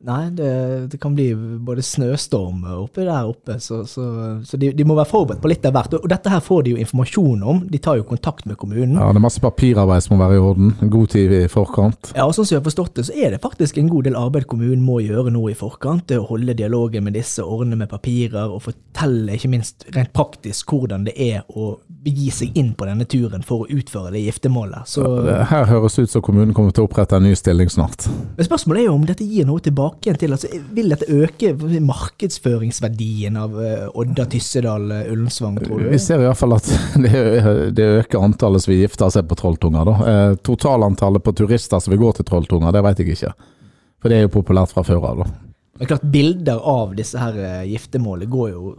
Nei, 0.04 0.30
det, 0.36 0.50
det 0.92 0.98
kan 1.00 1.14
bli 1.16 1.30
både 1.64 1.84
snøstorm 1.86 2.66
oppi 2.76 3.06
der 3.08 3.30
oppe, 3.30 3.56
så, 3.64 3.86
så, 3.88 4.04
så 4.44 4.58
de, 4.60 4.74
de 4.76 4.86
må 4.88 4.98
være 4.98 5.08
forberedt 5.08 5.44
på 5.44 5.52
litt 5.52 5.64
av 5.68 5.76
hvert. 5.78 5.96
Og 5.96 6.10
dette 6.12 6.32
her 6.32 6.44
får 6.44 6.66
de 6.66 6.74
jo 6.74 6.82
informasjon 6.84 7.46
om. 7.54 7.62
De 7.72 7.80
tar 7.80 8.02
jo 8.02 8.08
kontakt 8.08 8.48
med 8.50 8.60
kommunen. 8.60 8.98
Ja, 9.00 9.08
det 9.14 9.22
er 9.22 9.24
masse 9.24 9.44
papirarbeid 9.44 10.04
som 10.04 10.18
må 10.18 10.26
være 10.26 10.40
i 10.40 10.44
orden. 10.44 10.74
God 10.92 11.14
tid 11.14 11.32
i 11.38 11.42
forkant. 11.52 12.12
Ja, 12.18 12.28
og 12.28 12.36
sånn 12.36 12.50
som 12.50 12.58
jeg 12.58 12.62
har 12.62 12.68
forstått 12.68 13.00
det, 13.00 13.08
så 13.08 13.16
er 13.16 13.36
det 13.36 13.42
faktisk 13.44 13.80
en 13.80 13.92
god 13.92 14.10
del 14.10 14.20
arbeid 14.20 14.50
kommunen 14.52 14.84
må 14.84 15.00
gjøre 15.06 15.32
nå 15.32 15.46
i 15.52 15.56
forkant. 15.58 16.06
Det 16.12 16.20
å 16.20 16.28
holde 16.34 16.58
dialogen 16.60 17.08
med 17.08 17.16
disse, 17.16 17.46
ordne 17.46 17.80
med 17.80 17.92
papirer, 17.92 18.52
og 18.52 18.66
fortelle 18.68 19.38
ikke 19.38 19.54
minst 19.56 19.88
rent 19.96 20.12
praktisk 20.16 20.76
hvordan 20.76 21.08
det 21.08 21.16
er 21.16 21.48
å 21.48 21.78
begi 22.04 22.28
seg 22.36 22.60
inn 22.60 22.74
på 22.76 22.88
denne 22.90 23.08
turen 23.08 23.44
for 23.48 23.64
å 23.64 23.72
utføre 23.72 24.12
det 24.16 24.26
giftermålet. 24.26 24.90
Så, 24.90 25.08
Her 25.48 25.68
høres 25.70 25.96
ut 26.00 26.12
som 26.12 26.24
kommunen 26.26 26.52
kommer 26.56 26.76
til 26.76 26.84
å 26.84 26.90
opprette 26.90 27.16
en 27.16 27.24
ny 27.24 27.34
stilling 27.40 27.72
snart. 27.72 28.10
men 28.36 28.48
spørsmålet 28.48 28.84
er 28.84 28.90
jo 28.90 28.96
om 28.98 29.08
dette 29.08 29.24
gir 29.24 29.48
noe 29.48 29.64
tilbake 29.64 29.93
igjen 30.02 30.18
til 30.20 30.34
altså, 30.36 30.50
Vil 30.76 30.92
dette 30.92 31.08
øke 31.12 31.54
markedsføringsverdien 31.84 33.38
av 33.40 33.56
eh, 33.62 33.86
Odda, 34.00 34.26
Tyssedal, 34.32 34.90
eh, 34.92 35.12
Ullensvang, 35.14 35.60
tror 35.62 35.84
du? 35.84 35.90
Vi 35.92 36.00
ser 36.02 36.22
i 36.22 36.28
hvert 36.28 36.40
fall 36.40 36.56
at 36.58 36.70
det, 37.78 37.88
øker 38.02 38.24
antallet 38.24 38.64
som 38.64 38.74
vil 38.74 38.84
gifte 38.84 39.10
seg 39.14 39.28
på 39.30 39.38
Trolltunga. 39.40 39.86
Da. 39.90 39.96
Eh, 40.12 40.36
totalantallet 40.46 41.24
på 41.26 41.36
turister 41.38 41.84
som 41.84 41.94
vil 41.94 42.02
gå 42.04 42.12
til 42.18 42.28
Trolltunga, 42.30 42.74
det 42.76 42.84
vet 42.88 43.04
jeg 43.04 43.18
ikke. 43.18 43.34
For 44.04 44.12
det 44.12 44.20
er 44.20 44.28
jo 44.28 44.34
populært 44.34 44.74
fra 44.74 44.86
før 44.88 45.10
av. 45.12 45.24
da. 45.24 45.30
Det 45.74 45.86
er 45.86 45.94
klart, 45.96 46.10
Bilder 46.14 46.68
av 46.70 46.94
disse 46.98 47.20
her 47.20 47.66
giftermålene 47.66 48.32
går 48.32 48.52
jo 48.54 48.76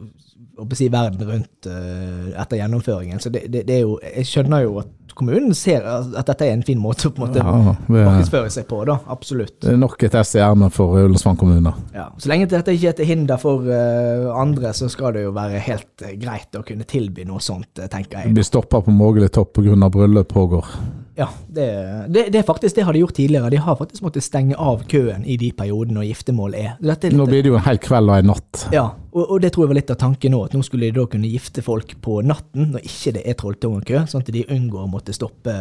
å 0.63 0.67
si, 0.79 0.87
verden 0.93 1.27
rundt 1.27 1.67
etter 1.67 2.61
gjennomføringen. 2.61 3.19
Så 3.21 3.33
det, 3.35 3.49
det, 3.51 3.65
det 3.67 3.81
er 3.81 3.87
jo, 3.89 3.97
jeg 4.05 4.29
skjønner 4.31 4.63
jo 4.63 4.77
at 4.85 4.93
kommunen 5.19 5.55
ser 5.57 5.85
at 5.87 6.27
dette 6.29 6.47
er 6.47 6.55
en 6.55 6.65
fin 6.67 6.81
måte 6.81 7.09
å 7.09 7.15
på 7.15 7.23
en 7.23 7.29
måte 7.29 7.43
Ja, 7.43 7.75
det 7.75 8.05
markedsføre 8.09 8.51
seg 8.53 8.67
på. 8.71 8.81
da, 8.89 8.99
Absolutt. 9.15 9.57
Det 9.63 9.73
er 9.73 9.81
nok 9.81 10.03
et 10.07 10.17
ess 10.19 10.35
i 10.37 10.43
ermet 10.45 10.75
for 10.75 10.99
Ullensvang 11.01 11.39
kommune. 11.41 11.75
Ja. 11.95 12.09
Så 12.19 12.31
lenge 12.31 12.49
dette 12.51 12.75
ikke 12.75 12.93
er 12.93 12.99
til 12.99 13.11
hinder 13.11 13.41
for 13.41 13.67
uh, 13.69 14.31
andre, 14.41 14.75
så 14.77 14.91
skal 14.93 15.17
det 15.17 15.27
jo 15.27 15.35
være 15.37 15.63
helt 15.65 16.05
eh, 16.05 16.17
greit 16.21 16.55
å 16.59 16.65
kunne 16.67 16.87
tilby 16.89 17.27
noe 17.29 17.43
sånt, 17.45 17.79
eh, 17.79 17.91
tenker 17.91 18.25
jeg. 18.25 18.35
Blir 18.37 18.47
stoppa 18.47 18.83
på 18.85 18.95
Mågeli 18.95 19.31
topp 19.33 19.57
pga. 19.59 19.89
bryllup 19.89 20.29
pågår. 20.33 20.71
Ja, 21.17 21.29
det, 21.47 21.67
det, 22.11 22.25
det 22.35 22.41
faktisk 22.43 22.75
det 22.75 22.83
har 22.89 22.93
de 22.93 22.99
gjort 23.05 23.15
tidligere. 23.15 23.51
De 23.51 23.57
har 23.63 23.77
faktisk 23.79 24.03
måttet 24.03 24.25
stenge 24.27 24.57
av 24.59 24.81
køen 24.91 25.23
i 25.31 25.37
de 25.39 25.53
periodene 25.55 26.01
når 26.01 26.09
giftermål 26.09 26.57
er. 26.59 26.73
Er 26.83 27.15
Nå 27.15 27.27
blir 27.31 27.45
det 27.47 27.53
jo 27.53 27.59
en 27.59 27.63
hel 27.63 27.79
kveld 27.79 28.11
og 28.11 28.17
en 28.19 28.31
natt. 28.33 28.65
ja, 28.75 28.83
og, 29.15 29.23
og 29.23 29.43
det 29.45 29.53
tror 29.55 29.65
jeg 29.65 29.71
var 29.71 29.79
litt 29.79 29.93
av 29.95 29.99
tanken 30.01 30.35
nå, 30.35 30.41
at 30.49 30.57
nå 30.57 30.63
skulle 30.67 30.89
de 30.89 30.97
da 30.99 31.05
kunne 31.11 31.31
gifte 31.31 31.63
folk 31.63 31.95
på 32.03 32.17
natten 32.27 32.73
når 32.75 32.89
ikke 32.89 33.13
det 33.15 33.23
er 33.31 33.37
trolltungekø, 33.39 34.01
sånn 34.11 34.25
at 34.27 34.33
de 34.35 34.43
unngår 34.51 34.89
å 34.89 34.91
måtte 34.91 35.15
stoppe 35.15 35.55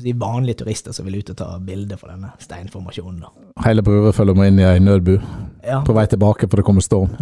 de 0.00 0.14
vanlige 0.16 0.62
turister 0.62 0.96
som 0.96 1.04
vil 1.04 1.18
ut 1.20 1.34
og 1.34 1.36
ta 1.42 1.50
bilde 1.60 1.98
for 2.00 2.08
denne 2.14 2.32
steinformasjonen. 2.40 3.26
da. 3.26 3.50
Hele 3.66 3.84
Brure 3.84 4.12
følger 4.16 4.38
med 4.40 4.54
inn 4.54 4.62
i 4.62 4.68
ei 4.70 4.80
nødbu 4.80 5.18
Ja, 5.64 5.82
på 5.84 5.92
vei 5.96 6.06
tilbake, 6.08 6.48
for 6.48 6.60
det 6.60 6.64
kommer 6.64 6.84
storm. 6.84 7.12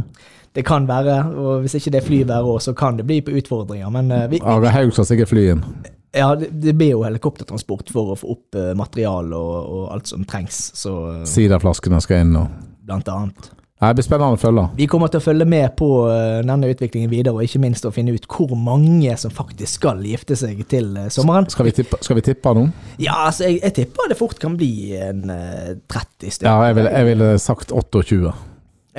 det 0.54 0.62
kan 0.68 0.86
være, 0.86 1.18
og 1.34 1.64
hvis 1.64 1.74
ikke 1.80 1.90
det 1.96 2.02
er 2.02 2.06
flyvær 2.06 2.46
òg, 2.46 2.60
så 2.62 2.76
kan 2.78 2.96
det 3.00 3.06
bli 3.10 3.18
på 3.26 3.34
utfordringer. 3.42 3.90
Men 3.90 4.10
eh, 4.12 4.28
vi, 4.30 4.38
vi, 4.38 4.46
Are 4.46 4.70
Haug 4.70 4.94
skal 4.94 5.08
sikkert 5.10 5.32
fly 5.34 5.48
inn. 5.56 5.66
Ja, 6.12 6.34
det, 6.36 6.50
det 6.62 6.74
blir 6.76 6.94
jo 6.94 7.06
helikoptertransport 7.06 7.92
for 7.92 8.12
å 8.12 8.18
få 8.20 8.34
opp 8.36 8.58
uh, 8.58 8.72
materiale 8.78 9.38
og, 9.38 9.56
og 9.62 9.88
alt 9.96 10.12
som 10.12 10.26
trengs, 10.28 10.68
så 10.78 10.98
eh, 11.14 11.24
Siderflaskene 11.28 12.00
skal 12.04 12.26
inn. 12.26 12.38
og 12.40 12.70
blant 12.82 13.08
annet. 13.08 13.50
Det 13.82 13.96
blir 13.98 14.04
spennende 14.06 14.36
å 14.36 14.38
følge. 14.38 14.62
Vi 14.78 14.86
kommer 14.86 15.10
til 15.10 15.18
å 15.18 15.24
følge 15.24 15.46
med 15.48 15.72
på 15.74 15.88
eh, 16.06 16.38
denne 16.46 16.68
utviklingen 16.70 17.10
videre, 17.10 17.34
og 17.34 17.42
ikke 17.42 17.58
minst 17.64 17.86
å 17.88 17.90
finne 17.90 18.14
ut 18.14 18.28
hvor 18.30 18.52
mange 18.54 19.16
som 19.18 19.32
faktisk 19.34 19.80
skal 19.80 20.04
gifte 20.06 20.36
seg 20.38 20.60
til 20.70 20.92
eh, 21.00 21.08
sommeren. 21.10 21.48
Skal 21.50 21.66
vi 21.66 21.74
tippe, 21.80 21.98
skal 21.98 22.20
vi 22.20 22.22
tippe 22.28 22.52
noen? 22.54 22.70
Ja, 23.02 23.24
altså, 23.26 23.48
jeg, 23.48 23.58
jeg 23.64 23.74
tipper 23.80 24.12
det 24.12 24.20
fort 24.20 24.38
kan 24.42 24.54
bli 24.58 24.94
en 25.02 25.26
eh, 25.34 25.74
30 25.90 26.36
stykker. 26.36 26.46
Ja, 26.46 26.70
jeg 26.70 26.78
ville, 26.78 26.94
jeg 26.94 27.10
ville 27.10 27.32
sagt 27.42 27.74
28. 27.74 28.36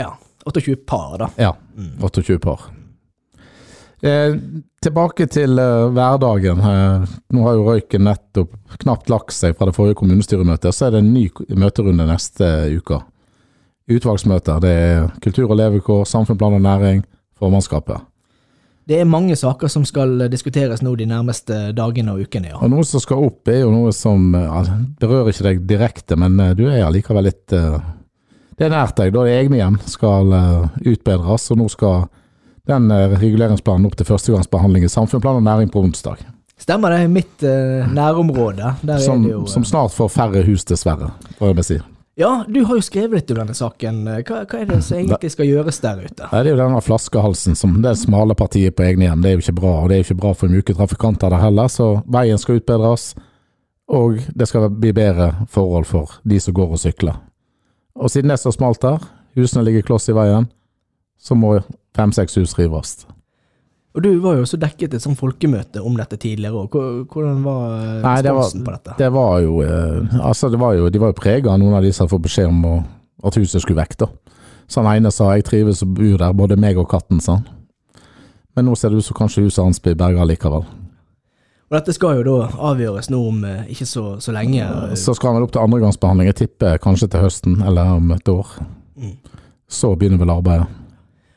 Ja, 0.04 0.12
28 0.52 0.76
par, 0.84 1.16
da. 1.22 1.32
Ja, 1.40 1.54
28 2.04 2.42
par. 2.44 2.68
Eh, 4.04 4.36
tilbake 4.84 5.30
til 5.32 5.60
eh, 5.60 5.90
hverdagen. 5.96 6.60
Eh, 6.60 7.04
nå 7.32 7.44
har 7.46 7.54
jo 7.56 7.68
røyken 7.70 8.04
nettopp 8.04 8.56
knapt 8.82 9.08
lagt 9.08 9.32
seg 9.32 9.56
fra 9.56 9.70
det 9.70 9.76
forrige 9.78 9.96
kommunestyremøtet. 10.02 10.76
Så 10.76 10.90
er 10.90 10.96
det 10.96 11.04
en 11.06 11.14
ny 11.14 11.30
møterunde 11.56 12.08
neste 12.10 12.50
uke. 12.76 13.00
Utvalgsmøter. 13.88 14.60
Det 14.64 14.72
er 14.72 15.06
kultur 15.24 15.54
og 15.54 15.56
levekår, 15.60 16.04
samfunnsplan 16.08 16.58
og 16.58 16.66
næring, 16.66 17.06
formannskapet. 17.40 18.04
Det 18.84 18.98
er 19.00 19.08
mange 19.08 19.38
saker 19.40 19.72
som 19.72 19.86
skal 19.88 20.26
diskuteres 20.32 20.82
nå 20.84 20.92
de 21.00 21.08
nærmeste 21.08 21.70
dagene 21.72 22.12
og 22.12 22.26
ukene, 22.26 22.50
ja. 22.52 22.58
Og 22.60 22.74
noe 22.74 22.84
som 22.84 23.00
skal 23.00 23.24
opp, 23.24 23.48
er 23.48 23.62
jo 23.62 23.70
noe 23.72 23.94
som 23.96 24.34
altså, 24.36 24.82
berører 25.00 25.32
ikke 25.32 25.46
deg 25.48 25.62
direkte, 25.70 26.18
men 26.20 26.36
eh, 26.44 26.52
du 26.60 26.66
er 26.68 26.84
allikevel 26.84 27.30
litt 27.30 27.56
eh, 27.56 27.80
Det 28.60 28.68
er 28.68 28.76
nært 28.76 29.00
deg. 29.00 29.16
Da 29.16 29.24
er 29.24 29.46
egne 29.46 29.62
hjem 29.62 29.80
skal 29.88 30.36
utbedres, 30.84 31.48
og 31.56 31.64
nå 31.64 31.70
skal 31.72 32.04
den 32.68 32.92
eh, 32.92 33.16
reguleringsplanen 33.20 33.88
opp 33.88 33.98
til 34.00 34.08
førstegangsbehandling 34.08 34.86
i 34.88 34.92
samfunnsplan 34.92 35.42
og 35.42 35.48
næring 35.48 35.72
på 35.72 35.84
onsdag. 35.84 36.22
Stemmer 36.60 36.94
det. 36.94 37.08
Mitt 37.12 37.44
uh, 37.44 37.90
nærområde. 37.92 38.76
Som, 39.04 39.26
det 39.26 39.34
jo 39.34 39.42
uh, 39.42 39.50
som 39.52 39.66
snart 39.68 39.92
får 39.92 40.12
færre 40.14 40.44
hus, 40.48 40.64
dessverre, 40.70 41.10
får 41.40 41.52
jeg 41.52 41.68
si. 41.68 41.80
Ja, 42.16 42.46
du 42.48 42.62
har 42.70 42.78
jo 42.78 42.86
skrevet 42.86 43.18
litt 43.18 43.32
om 43.34 43.40
denne 43.42 43.56
saken. 43.58 44.04
Hva, 44.06 44.44
hva 44.46 44.60
er 44.62 44.68
det 44.70 44.78
som 44.86 45.00
egentlig 45.00 45.32
skal 45.34 45.50
gjøres 45.50 45.82
der 45.82 46.04
ute? 46.06 46.30
Det 46.30 46.40
er 46.40 46.52
jo 46.52 46.60
denne 46.62 46.82
flaskehalsen 46.86 47.58
som 47.58 47.80
det 47.84 47.96
smale 48.00 48.38
partiet 48.38 48.78
på 48.78 48.86
egne 48.86 49.10
hjem. 49.10 49.26
Det 49.26 49.32
er 49.32 49.36
jo 49.36 49.44
ikke 49.44 49.58
bra, 49.60 49.74
og 49.82 49.90
det 49.90 49.98
er 49.98 50.04
jo 50.04 50.08
ikke 50.08 50.20
bra 50.22 50.34
for 50.38 50.54
myke 50.54 50.78
trafikanter 50.78 51.34
der 51.34 51.42
heller. 51.42 51.74
Så 51.74 51.90
veien 52.16 52.40
skal 52.40 52.62
utbedres, 52.62 53.10
og 53.92 54.22
det 54.30 54.48
skal 54.48 54.70
bli 54.70 54.94
bedre 54.96 55.32
forhold 55.52 55.90
for 55.90 56.20
de 56.24 56.40
som 56.40 56.56
går 56.56 56.78
og 56.78 56.84
sykler. 56.86 57.18
Og 57.98 58.14
siden 58.14 58.30
det 58.30 58.38
er 58.38 58.46
så 58.46 58.54
smalt 58.54 58.86
der, 58.86 59.02
husene 59.36 59.66
ligger 59.66 59.90
kloss 59.90 60.08
i 60.14 60.16
veien, 60.16 60.48
så 61.18 61.36
må 61.36 61.58
fem-seks 61.98 62.40
hus 62.40 62.56
rives. 62.60 63.06
Og 63.94 64.02
du 64.02 64.10
var 64.24 64.40
jo 64.40 64.46
også 64.48 64.58
dekket 64.58 64.96
et 64.98 65.04
sånt 65.04 65.20
folkemøte 65.20 65.82
om 65.86 65.94
dette 66.00 66.18
tidligere 66.18 66.64
òg. 66.64 66.78
Hvordan 67.14 67.44
var 67.46 67.66
eh, 67.78 68.00
Nei, 68.02 68.16
det 68.26 68.34
var, 68.34 68.50
på 68.50 68.74
dette? 68.74 68.96
det 68.98 69.10
var 69.14 69.36
jo 69.44 69.60
eh, 69.62 70.16
Altså, 70.18 70.50
det 70.50 70.60
var 70.62 70.74
jo, 70.74 70.90
de 70.90 71.02
var 71.02 71.14
jo 71.14 71.20
prega 71.20 71.54
av 71.54 71.62
noen 71.62 71.78
av 71.78 71.86
de 71.86 71.94
som 71.94 72.10
fått 72.10 72.26
beskjed 72.26 72.50
om 72.50 72.64
å, 72.66 72.76
at 73.30 73.38
huset 73.38 73.62
skulle 73.62 73.84
vekk, 73.84 74.00
da. 74.02 74.10
Så 74.66 74.82
han 74.82 74.96
ene 74.96 75.12
sa 75.12 75.36
'jeg 75.36 75.46
trives 75.46 75.84
og 75.86 75.94
bor 76.00 76.18
der, 76.18 76.34
både 76.34 76.58
meg 76.58 76.78
og 76.78 76.90
katten', 76.90 77.22
sa 77.22 77.36
han. 77.36 77.46
Men 78.56 78.66
nå 78.66 78.76
ser 78.76 78.90
det 78.90 78.98
ut 78.98 79.06
som 79.06 79.18
kanskje 79.18 79.44
huset 79.44 79.64
hans 79.64 79.80
blir 79.80 79.96
berga 79.96 80.26
likevel. 80.26 80.66
Og 81.70 81.78
dette 81.78 81.94
skal 81.94 82.18
jo 82.18 82.24
da 82.24 82.50
avgjøres 82.74 83.10
nå 83.10 83.20
om 83.28 83.46
eh, 83.46 83.70
ikke 83.70 83.86
så, 83.86 84.20
så 84.20 84.32
lenge. 84.32 84.66
Så 84.98 85.14
skal 85.14 85.30
han 85.30 85.36
vel 85.38 85.46
opp 85.48 85.54
til 85.54 85.62
andregangsbehandling, 85.62 86.28
jeg 86.34 86.36
tipper 86.36 86.78
kanskje 86.82 87.12
til 87.14 87.22
høsten 87.22 87.62
eller 87.62 87.98
om 87.98 88.12
et 88.12 88.30
år. 88.30 88.48
Mm. 88.98 89.18
Så 89.70 89.96
begynner 89.96 90.18
vel 90.18 90.34
arbeidet. 90.34 90.83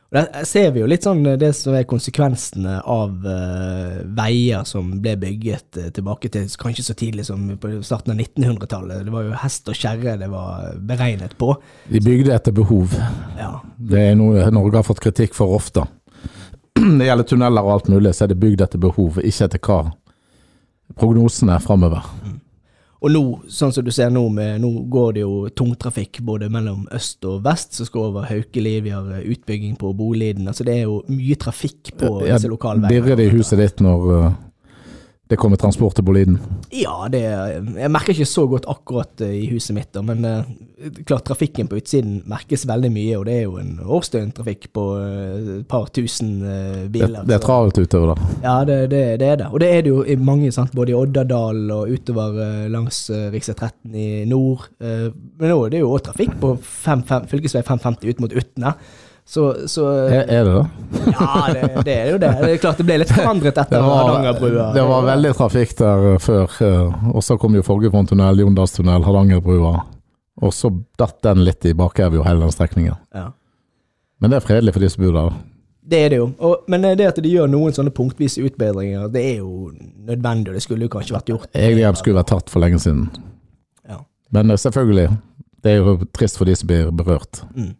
Og 0.07 0.15
Der 0.19 0.45
ser 0.47 0.71
vi 0.71 0.81
jo 0.81 0.87
litt 0.87 1.03
sånn 1.03 1.25
det 1.41 1.51
som 1.59 1.75
er 1.75 1.87
konsekvensene 1.89 2.77
av 2.87 3.25
uh, 3.27 3.97
veier 4.17 4.63
som 4.69 4.93
ble 5.03 5.17
bygget 5.19 5.81
uh, 5.81 5.89
tilbake 5.95 6.31
til 6.31 6.47
kanskje 6.63 6.85
så 6.87 6.95
tidlig 6.99 7.27
som 7.27 7.49
på 7.59 7.73
starten 7.83 8.15
av 8.15 8.23
1900-tallet. 8.23 9.03
Det 9.09 9.15
var 9.15 9.27
jo 9.27 9.35
hest 9.43 9.73
og 9.73 9.79
kjerre 9.79 10.15
det 10.21 10.31
var 10.31 10.79
beregnet 10.79 11.35
på. 11.41 11.57
De 11.91 12.03
bygde 12.05 12.37
etter 12.37 12.55
behov. 12.55 12.95
Ja. 13.39 13.57
Det 13.77 14.09
er 14.13 14.19
noe 14.19 14.47
Norge 14.55 14.79
har 14.79 14.87
fått 14.87 15.03
kritikk 15.03 15.35
for 15.35 15.59
ofte. 15.59 15.89
Det 16.77 17.09
gjelder 17.09 17.27
tunneler 17.27 17.67
og 17.67 17.73
alt 17.75 17.91
mulig, 17.91 18.15
så 18.15 18.27
er 18.27 18.35
det 18.35 18.41
bygd 18.41 18.63
etter 18.63 18.81
behov, 18.81 19.19
ikke 19.19 19.47
etter 19.49 19.63
hva 19.65 19.81
prognosene 20.97 21.57
er 21.57 21.65
framover. 21.65 22.05
Og 23.07 23.13
nå, 23.15 23.21
sånn 23.47 23.71
som 23.71 23.85
du 23.87 23.93
ser 23.95 24.11
nå, 24.11 24.25
med, 24.35 24.57
nå 24.59 24.71
går 24.91 25.13
det 25.15 25.23
jo 25.23 25.35
tungtrafikk 25.55 26.19
både 26.27 26.49
mellom 26.51 26.89
øst 26.97 27.23
og 27.29 27.45
vest, 27.45 27.77
som 27.79 27.87
skal 27.87 28.09
over 28.09 28.27
Haukeli. 28.27 28.81
Vi 28.83 28.91
har 28.91 29.07
eh, 29.15 29.29
utbygging 29.31 29.77
på 29.79 29.93
Boliden. 29.95 30.49
Altså 30.51 30.67
det 30.67 30.75
er 30.81 30.89
jo 30.89 30.97
mye 31.13 31.37
trafikk 31.39 31.93
på 32.01 32.11
Ja, 32.27 32.35
disse 32.35 32.51
lokalveiene. 32.51 32.91
Dirrer 32.91 33.21
det 33.21 33.29
i 33.29 33.37
huset 33.37 33.63
ditt 33.63 33.85
når 33.85 34.09
uh, 34.11 34.27
det 35.29 35.37
kommer 35.37 35.59
transport 35.59 35.97
til 35.99 36.05
Boliden? 36.07 36.37
Ja, 36.71 37.09
det, 37.11 37.21
jeg 37.25 37.91
merker 37.91 38.15
ikke 38.15 38.29
så 38.31 38.45
godt 38.47 38.69
akkurat 38.71 39.23
eh, 39.27 39.33
i 39.41 39.47
huset 39.51 39.75
mitt, 39.75 39.89
da, 39.95 40.03
men 40.07 40.23
eh, 40.23 41.01
klart 41.03 41.27
trafikken 41.27 41.67
på 41.67 41.81
utsiden 41.81 42.21
merkes 42.31 42.63
veldig 42.69 42.93
mye, 42.95 43.17
og 43.19 43.25
det 43.27 43.35
er 43.41 43.43
jo 43.49 43.57
en 43.59 43.73
årsdøgntrafikk 43.83 44.69
på 44.77 44.85
eh, 45.01 45.49
et 45.57 45.67
par 45.71 45.89
tusen 45.91 46.37
biler. 46.95 47.25
Det, 47.25 47.33
det 47.33 47.39
er 47.41 47.43
travelt 47.43 47.81
utover 47.81 48.13
der. 48.13 48.37
Ja, 48.45 48.55
det, 48.69 48.79
det, 48.95 49.03
det 49.23 49.33
er 49.33 49.41
det. 49.43 49.49
Og 49.51 49.65
det 49.65 49.73
er 49.73 49.83
det 49.83 49.95
jo 49.97 50.05
i 50.07 50.19
mange, 50.21 50.53
sant? 50.55 50.77
både 50.77 50.95
i 50.95 50.99
Oddadalen 50.99 51.75
og 51.75 51.91
utover 51.91 52.39
langs 52.71 53.03
rv. 53.11 53.41
13 53.47 53.99
i 53.99 54.09
nord. 54.31 54.67
Men 54.79 55.51
nå 55.51 55.59
er 55.65 55.73
det 55.73 55.83
jo 55.83 55.91
òg 55.95 56.07
trafikk 56.07 56.35
på 56.43 56.55
fv. 56.61 57.51
550 57.57 58.11
ut 58.11 58.23
mot 58.23 58.35
Utne. 58.37 58.73
Så, 59.27 59.69
så 59.69 59.89
Er, 59.91 60.29
er 60.31 60.45
det 60.45 60.53
det? 60.55 60.67
Ja, 61.13 61.47
det, 61.53 61.83
det 61.85 61.95
er 61.95 62.11
jo 62.13 62.19
det. 62.23 62.29
Det 62.41 62.51
er 62.53 62.61
klart 62.63 62.79
det 62.79 62.85
ble 62.87 63.01
litt 63.03 63.11
forandret 63.11 63.57
etter 63.59 63.83
Hardangerbrua. 63.83 64.69
det 64.77 64.85
var 64.87 65.07
veldig 65.09 65.33
trafikk 65.35 65.73
der 65.81 66.05
uh, 66.13 66.19
før, 66.23 66.53
uh, 66.63 67.09
og 67.11 67.25
så 67.27 67.35
kom 67.43 67.57
jo 67.59 67.65
Folgefonntunnel, 67.67 68.45
Jondalstunnel, 68.45 69.03
Hardangerbrua. 69.03 69.73
Og 70.47 70.53
så 70.55 70.71
datt 71.01 71.19
den 71.27 71.43
litt 71.43 71.67
i 71.67 71.75
bakevja, 71.75 72.23
hele 72.23 72.45
den 72.45 72.55
strekningen. 72.55 72.95
Ja. 73.17 73.33
Men 74.23 74.31
det 74.31 74.39
er 74.39 74.47
fredelig 74.47 74.77
for 74.77 74.85
de 74.85 74.91
som 74.93 75.03
bor 75.03 75.17
der. 75.17 75.41
Det 75.87 75.99
er 76.05 76.13
det 76.13 76.21
jo. 76.21 76.29
Og, 76.47 76.69
men 76.71 76.87
det 76.99 77.09
at 77.09 77.19
de 77.23 77.33
gjør 77.33 77.51
noen 77.51 77.75
sånne 77.75 77.95
punktvise 77.95 78.45
utbedringer, 78.47 79.09
det 79.11 79.25
er 79.33 79.41
jo 79.41 79.73
nødvendig, 80.07 80.53
og 80.53 80.61
det 80.61 80.63
skulle 80.63 80.87
jo 80.87 80.93
kanskje 80.93 81.17
vært 81.17 81.33
gjort. 81.33 81.51
Egentlig 81.51 81.99
skulle 81.99 82.21
vært 82.21 82.31
tatt 82.31 82.53
for 82.53 82.63
lenge 82.63 82.79
siden. 82.83 83.09
Ja. 83.91 83.99
Men 84.35 84.55
uh, 84.55 84.61
selvfølgelig, 84.61 85.09
det 85.67 85.75
er 85.75 85.83
jo 85.83 85.97
trist 86.15 86.39
for 86.39 86.47
de 86.47 86.55
som 86.59 86.71
blir 86.71 86.95
berørt. 86.95 87.43
Mm. 87.59 87.75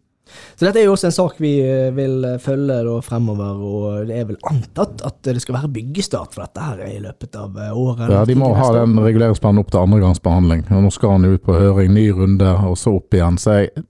Så 0.55 0.65
dette 0.65 0.81
er 0.81 0.87
jo 0.87 0.95
også 0.95 1.09
en 1.09 1.15
sak 1.15 1.41
vi 1.41 1.53
eh, 1.63 1.89
vil 1.95 2.25
følge 2.43 2.79
da 2.87 2.95
fremover, 3.05 3.61
og 3.69 4.09
det 4.09 4.21
er 4.21 4.29
vel 4.31 4.39
antatt 4.49 5.03
at 5.07 5.19
det 5.27 5.41
skal 5.43 5.59
være 5.59 5.73
byggestart 5.77 6.35
for 6.35 6.45
dette 6.45 6.69
her 6.69 6.83
i 6.87 6.97
løpet 7.03 7.37
av 7.39 7.59
eh, 7.61 7.77
året. 7.77 8.07
Ja, 8.13 8.23
De 8.27 8.37
må 8.39 8.53
ha 8.57 8.71
den 8.79 8.97
reguleringsplanen 9.01 9.61
opp 9.63 9.71
til 9.73 9.83
andregangsbehandling. 9.83 10.65
Nå 10.73 10.93
skal 10.93 11.17
han 11.17 11.29
ut 11.29 11.45
på 11.45 11.57
høring, 11.57 11.93
ny 11.95 12.09
runde, 12.15 12.55
og 12.67 12.77
så 12.79 12.97
opp 12.99 13.17
igjen. 13.17 13.39
Så 13.41 13.61
jeg, 13.61 13.85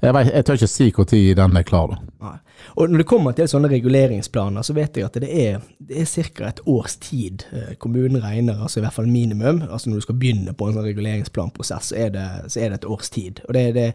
jeg, 0.00 0.16
vet, 0.16 0.32
jeg 0.32 0.48
tør 0.48 0.60
ikke 0.60 0.72
si 0.74 0.90
når 0.94 1.40
den 1.42 1.62
er 1.62 1.68
klar. 1.68 1.94
da. 1.94 2.02
Nei. 2.24 2.38
Og 2.74 2.90
når 2.90 3.02
det 3.02 3.06
kommer 3.06 3.34
til 3.36 3.48
sånne 3.50 3.70
reguleringsplaner, 3.70 4.64
så 4.66 4.74
vet 4.74 4.96
jeg 4.98 5.06
at 5.06 5.16
det 5.22 5.30
er, 5.30 5.62
det 5.78 6.00
er 6.02 6.08
ca. 6.34 6.48
et 6.48 6.62
års 6.70 6.96
tid 7.02 7.44
eh, 7.54 7.74
kommunen 7.78 8.22
regner, 8.22 8.58
altså 8.58 8.80
i 8.80 8.84
hvert 8.84 8.96
fall 8.96 9.10
minimum. 9.10 9.62
altså 9.68 9.90
Når 9.90 10.00
du 10.00 10.06
skal 10.08 10.18
begynne 10.18 10.54
på 10.56 10.68
en 10.68 10.76
sånn 10.76 10.88
reguleringsplanprosess, 10.88 11.92
så 11.92 12.00
er 12.06 12.14
det, 12.16 12.28
så 12.50 12.60
er 12.60 12.72
det 12.72 12.80
et 12.80 12.88
års 12.90 13.12
tid. 13.14 13.44
Og 13.48 13.54
det, 13.54 13.66
er 13.68 13.76
det, 13.76 13.88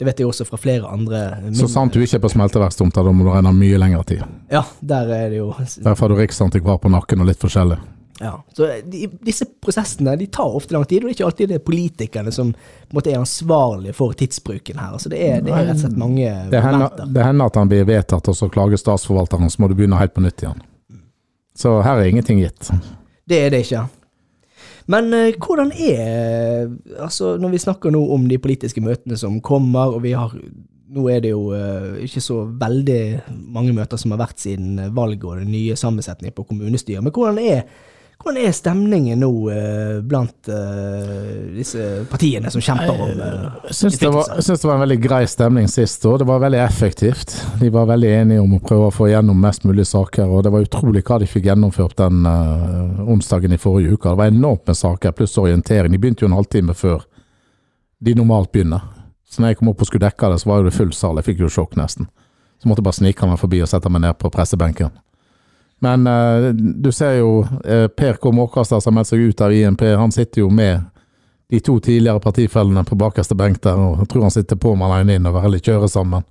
det 0.00 0.06
vet 0.08 0.20
jeg 0.22 0.28
også 0.30 0.46
fra 0.48 0.56
flere 0.56 0.88
andre. 0.88 1.18
Så 1.52 1.66
sant 1.68 1.92
du 1.92 2.00
ikke 2.00 2.16
er 2.16 2.22
på 2.24 2.30
smelteverkstomta, 2.32 3.02
da 3.04 3.12
må 3.12 3.26
du 3.26 3.34
regne 3.34 3.52
mye 3.52 3.80
lengre 3.82 4.00
tid. 4.08 4.22
Ja, 4.48 4.62
der 4.80 5.10
er 5.12 5.26
det 5.28 5.42
jo 5.42 5.50
Derfor 5.84 6.06
har 6.06 6.14
du 6.14 6.20
Riksantikvar 6.22 6.78
på 6.80 6.88
nakken 6.88 7.20
og 7.20 7.28
litt 7.28 7.42
forskjellig. 7.42 7.76
Ja, 8.20 8.32
så 8.56 8.70
de, 8.84 9.02
Disse 9.24 9.44
prosessene 9.60 10.16
de 10.16 10.30
tar 10.32 10.56
ofte 10.56 10.72
lang 10.72 10.86
tid, 10.88 11.02
og 11.02 11.08
det 11.08 11.12
er 11.12 11.18
ikke 11.18 11.28
alltid 11.28 11.52
det 11.52 11.58
er 11.58 11.66
politikerne 11.68 12.32
som 12.32 12.54
måte 12.96 13.12
er 13.12 13.20
ansvarlige 13.20 13.96
for 13.96 14.16
tidsbruken 14.16 14.80
her. 14.80 14.96
Altså 14.96 15.12
Det 15.12 15.20
er, 15.20 15.44
det 15.44 15.52
er 15.52 15.68
rett 15.68 15.76
og 15.76 15.84
slett 15.84 16.00
mange 16.00 16.32
Det 16.52 16.64
hender, 16.64 17.04
det 17.04 17.28
hender 17.28 17.52
at 17.52 17.60
han 17.60 17.72
blir 17.72 17.86
vedtatt, 17.92 18.32
og 18.32 18.36
så 18.40 18.48
klager 18.52 18.80
statsforvalteren, 18.80 19.52
så 19.52 19.60
må 19.60 19.68
du 19.68 19.76
begynne 19.76 20.00
helt 20.00 20.16
på 20.16 20.24
nytt 20.24 20.44
igjen. 20.44 20.60
Så 21.56 21.78
her 21.84 22.00
er 22.00 22.08
ingenting 22.08 22.40
gitt. 22.40 22.72
Det 23.28 23.44
er 23.44 23.52
det 23.52 23.66
ikke. 23.66 23.84
Men 24.86 25.12
eh, 25.14 25.36
hvordan 25.36 25.72
er 25.72 26.70
Altså, 26.98 27.36
når 27.36 27.48
vi 27.54 27.58
snakker 27.58 27.90
nå 27.90 28.00
om 28.14 28.28
de 28.28 28.38
politiske 28.38 28.80
møtene 28.80 29.16
som 29.16 29.40
kommer, 29.40 29.94
og 29.96 30.02
vi 30.02 30.12
har 30.16 30.34
nå 30.90 31.06
er 31.10 31.22
det 31.22 31.30
jo 31.30 31.52
eh, 31.54 32.02
ikke 32.06 32.22
så 32.24 32.40
veldig 32.60 33.00
mange 33.54 33.74
møter 33.76 34.00
som 34.00 34.14
har 34.14 34.22
vært 34.24 34.42
siden 34.42 34.80
valget 34.96 35.24
og 35.24 35.38
den 35.42 35.52
nye 35.54 35.76
sammensetningen 35.78 36.34
på 36.34 36.48
kommunestyret. 36.48 37.04
Men 37.04 37.14
hvordan 37.14 37.38
er, 37.38 37.62
hvordan 38.20 38.44
er 38.46 38.52
stemningen 38.52 39.20
nå 39.24 39.28
eh, 39.50 40.00
blant 40.04 40.48
eh, 40.52 41.54
disse 41.56 41.84
partiene 42.10 42.50
som 42.52 42.60
kjemper 42.62 43.00
om 43.00 43.22
eh, 43.24 43.70
syns 43.72 43.96
det, 43.98 44.10
var- 44.12 44.40
syns 44.44 44.60
det 44.60 44.68
var 44.68 44.74
en 44.76 44.84
veldig 44.84 44.98
grei 45.02 45.22
stemning 45.30 45.68
sist 45.72 46.04
år. 46.06 46.18
Det 46.20 46.26
var 46.28 46.42
veldig 46.42 46.60
effektivt. 46.64 47.32
De 47.60 47.70
var 47.72 47.88
veldig 47.88 48.10
enige 48.18 48.42
om 48.44 48.54
å 48.58 48.60
prøve 48.60 48.90
å 48.90 48.94
få 48.94 49.08
gjennom 49.08 49.40
mest 49.40 49.64
mulig 49.64 49.86
saker, 49.88 50.28
og 50.28 50.44
det 50.44 50.52
var 50.52 50.66
utrolig 50.66 51.02
hva 51.08 51.18
de 51.22 51.30
fikk 51.32 51.48
gjennomført 51.48 51.96
den 52.02 52.20
eh, 52.28 53.00
onsdagen 53.14 53.56
i 53.56 53.60
forrige 53.62 53.96
uke. 53.96 54.12
Det 54.12 54.20
var 54.20 54.32
enormt 54.34 54.66
med 54.68 54.76
saker, 54.82 55.16
pluss 55.16 55.38
orientering. 55.40 55.92
De 55.96 55.98
begynte 56.04 56.26
jo 56.26 56.30
en 56.30 56.36
halvtime 56.38 56.76
før 56.76 57.06
de 58.00 58.14
normalt 58.16 58.52
begynner. 58.52 58.84
Så 59.30 59.40
når 59.42 59.52
jeg 59.54 59.60
kom 59.60 59.68
opp 59.72 59.80
og 59.84 59.86
skulle 59.88 60.06
dekke 60.08 60.32
det, 60.32 60.40
så 60.42 60.48
var 60.50 60.64
det 60.66 60.74
full 60.74 60.92
sal. 60.96 61.16
Jeg 61.20 61.28
fikk 61.32 61.44
jo 61.44 61.50
sjokk 61.52 61.76
nesten. 61.78 62.08
Så 62.60 62.68
måtte 62.68 62.82
jeg 62.82 62.88
bare 62.90 62.98
snike 63.00 63.28
meg 63.30 63.38
forbi 63.40 63.60
og 63.64 63.68
sette 63.70 63.88
meg 63.92 64.02
ned 64.04 64.16
på 64.20 64.28
pressebenken. 64.34 64.90
Men 65.80 66.06
uh, 66.06 66.50
du 66.54 66.90
ser 66.92 67.18
jo 67.20 67.40
uh, 67.42 67.86
Per 67.88 68.18
K. 68.20 68.32
Måkastad 68.36 68.82
som 68.84 68.92
har 68.92 69.00
meldt 69.00 69.12
seg 69.12 69.24
ut 69.30 69.44
av 69.44 69.54
INP, 69.54 69.84
han 69.96 70.12
sitter 70.12 70.44
jo 70.44 70.50
med 70.52 70.82
de 71.50 71.58
to 71.60 71.78
tidligere 71.82 72.20
partifellene 72.22 72.84
på 72.86 72.98
bakerste 73.00 73.34
benk 73.34 73.58
der, 73.64 73.78
og 73.80 74.04
jeg 74.04 74.10
tror 74.12 74.28
han 74.28 74.34
sitter 74.34 74.58
på 74.60 74.76
med 74.78 74.86
alene 74.86 75.16
innover, 75.18 75.48
eller 75.48 75.58
kjører 75.58 75.90
sammen. 75.90 76.22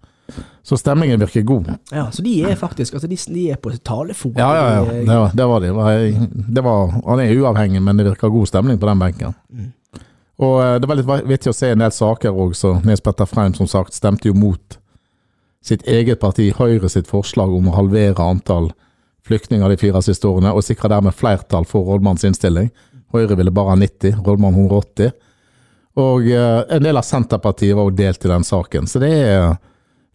Så 0.63 0.77
stemningen 0.77 1.19
virker 1.19 1.41
god. 1.41 1.71
Ja, 1.91 2.05
så 2.11 2.23
de 2.23 2.35
er 2.45 2.55
faktisk 2.55 2.93
altså 2.93 3.09
de, 3.09 3.17
de 3.33 3.49
er 3.51 3.57
på 3.57 3.71
talefot. 3.83 4.37
Ja, 4.37 4.49
ja, 4.55 4.67
ja. 4.77 4.83
Det 5.01 5.17
var, 5.17 5.59
det 5.59 5.73
var 5.73 5.91
de. 5.97 6.27
Det 6.47 6.63
var, 6.63 6.93
han 7.07 7.19
er 7.23 7.33
uavhengig, 7.35 7.81
men 7.81 7.97
det 7.97 8.05
virker 8.05 8.29
god 8.29 8.47
stemning 8.47 8.79
på 8.79 8.87
den 8.87 9.01
benken. 9.01 9.35
Mm. 9.49 9.71
Og 10.39 10.59
eh, 10.63 10.75
det 10.79 10.87
var 10.87 10.99
litt 10.99 11.09
vittig 11.27 11.51
å 11.51 11.55
se 11.57 11.73
en 11.73 11.83
del 11.83 11.91
saker 11.91 12.31
òg, 12.35 12.53
så 12.55 12.77
Nils 12.85 13.03
Petter 13.03 13.27
Freim 13.27 13.55
som 13.57 13.67
sagt 13.67 13.97
stemte 13.97 14.29
jo 14.29 14.37
mot 14.37 14.77
sitt 15.65 15.83
eget 15.89 16.21
parti, 16.21 16.51
Høyre 16.55 16.87
sitt 16.89 17.09
forslag 17.09 17.51
om 17.51 17.67
å 17.67 17.75
halvere 17.75 18.23
antall 18.23 18.71
flyktninger 19.29 19.69
de 19.69 19.79
fire 19.79 20.01
siste 20.05 20.27
årene, 20.27 20.51
og 20.53 20.65
sikre 20.65 20.91
dermed 20.91 21.15
flertall 21.15 21.67
for 21.69 21.87
rådmannens 21.87 22.25
innstilling. 22.27 22.69
Høyre 23.13 23.37
ville 23.39 23.53
bare 23.53 23.73
ha 23.73 23.79
90, 23.79 24.19
rådmann 24.25 24.57
180. 24.57 25.13
Og 25.99 26.27
eh, 26.29 26.59
en 26.75 26.85
del 26.85 26.99
av 26.99 27.05
Senterpartiet 27.05 27.77
var 27.77 27.89
jo 27.89 27.97
delt 27.97 28.25
i 28.25 28.31
den 28.31 28.45
saken. 28.45 28.87
Så 28.87 29.01
det 29.01 29.13
er 29.15 29.57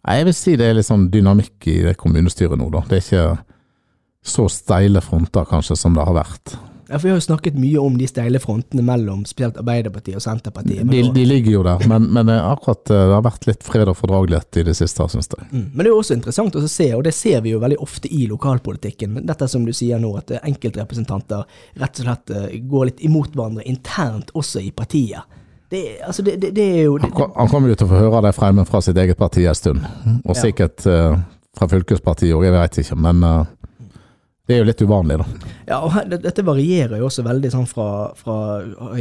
Jeg 0.05 0.25
vil 0.27 0.35
si 0.37 0.53
det 0.55 0.67
er 0.69 0.75
litt 0.77 0.85
sånn 0.85 1.07
dynamikk 1.09 1.65
i 1.71 1.79
det 1.87 1.95
kommunestyret 1.97 2.59
nå, 2.59 2.69
da. 2.69 2.83
Det 2.85 2.99
er 2.99 3.03
ikke 3.03 3.27
så 4.25 4.45
steile 4.49 5.01
fronter 5.01 5.47
kanskje 5.49 5.77
som 5.77 5.95
det 5.97 6.05
har 6.05 6.13
vært. 6.13 6.53
Ja, 6.87 6.99
for 6.99 7.07
Vi 7.07 7.09
har 7.13 7.17
jo 7.17 7.25
snakket 7.25 7.55
mye 7.57 7.81
om 7.81 7.95
de 7.97 8.07
steile 8.07 8.39
frontene 8.39 8.83
mellom 8.85 9.23
spesielt 9.25 9.57
Arbeiderpartiet 9.57 10.19
og 10.19 10.21
Senterpartiet. 10.25 10.85
De, 10.91 11.01
de 11.15 11.25
ligger 11.25 11.51
jo 11.55 11.63
der, 11.65 11.81
men, 11.89 12.09
men 12.13 12.29
eh, 12.29 12.49
akkurat 12.51 12.91
eh, 12.93 13.05
det 13.09 13.15
har 13.17 13.23
vært 13.25 13.47
litt 13.49 13.65
fred 13.65 13.89
og 13.89 13.97
fordragelighet 13.97 14.59
i 14.61 14.65
det 14.69 14.75
siste, 14.77 15.07
syns 15.09 15.31
jeg. 15.33 15.47
Mm. 15.51 15.63
Men 15.73 15.79
det 15.81 15.89
er 15.89 15.93
jo 15.93 16.01
også 16.03 16.17
interessant 16.19 16.59
å 16.59 16.65
se, 16.69 16.89
og 16.97 17.03
det 17.07 17.15
ser 17.17 17.41
vi 17.45 17.55
jo 17.55 17.61
veldig 17.63 17.79
ofte 17.81 18.11
i 18.13 18.27
lokalpolitikken, 18.29 19.15
men 19.17 19.25
dette 19.25 19.47
som 19.49 19.65
du 19.65 19.73
sier 19.73 20.01
nå, 20.03 20.13
at 20.21 20.35
eh, 20.37 20.43
enkeltrepresentanter 20.51 21.45
rett 21.81 22.03
og 22.03 22.05
slett 22.09 22.35
går 22.69 22.91
litt 22.91 23.01
imot 23.07 23.33
hverandre 23.33 23.65
internt 23.69 24.29
også 24.37 24.61
i 24.61 24.69
partiet. 24.75 25.25
Det, 25.69 25.81
altså 26.05 26.21
det, 26.21 26.35
det, 26.43 26.51
det 26.53 26.63
er 26.77 26.83
jo 26.85 26.99
Han, 27.01 27.31
han 27.35 27.47
kommer 27.49 27.71
jo 27.71 27.75
til 27.79 27.87
å 27.87 27.89
få 27.89 28.01
høre 28.03 28.19
det 28.27 28.35
fremme 28.37 28.65
fra 28.69 28.83
sitt 28.85 28.97
eget 29.01 29.17
parti 29.17 29.47
en 29.49 29.57
stund, 29.57 29.81
og 30.21 30.35
Ja. 30.35 30.41
sikkert 30.43 30.85
eh, 30.85 31.15
fra 31.57 31.67
fylkespartiet 31.71 32.35
òg, 32.35 32.43
jeg 32.45 32.53
vet 32.53 32.77
ikke, 32.83 32.97
men 32.99 33.23
eh, 33.25 33.47
det 34.45 34.53
er 34.53 34.59
jo 34.61 34.67
litt 34.67 34.81
uvanlig, 34.85 35.17
da. 35.17 35.51
Ja, 35.65 35.79
og 35.81 36.11
dette 36.21 36.43
varierer 36.45 36.99
jo 36.99 37.07
også 37.07 37.23
veldig 37.25 37.49
sånn 37.49 37.65
fra, 37.65 37.87
fra 38.19 38.35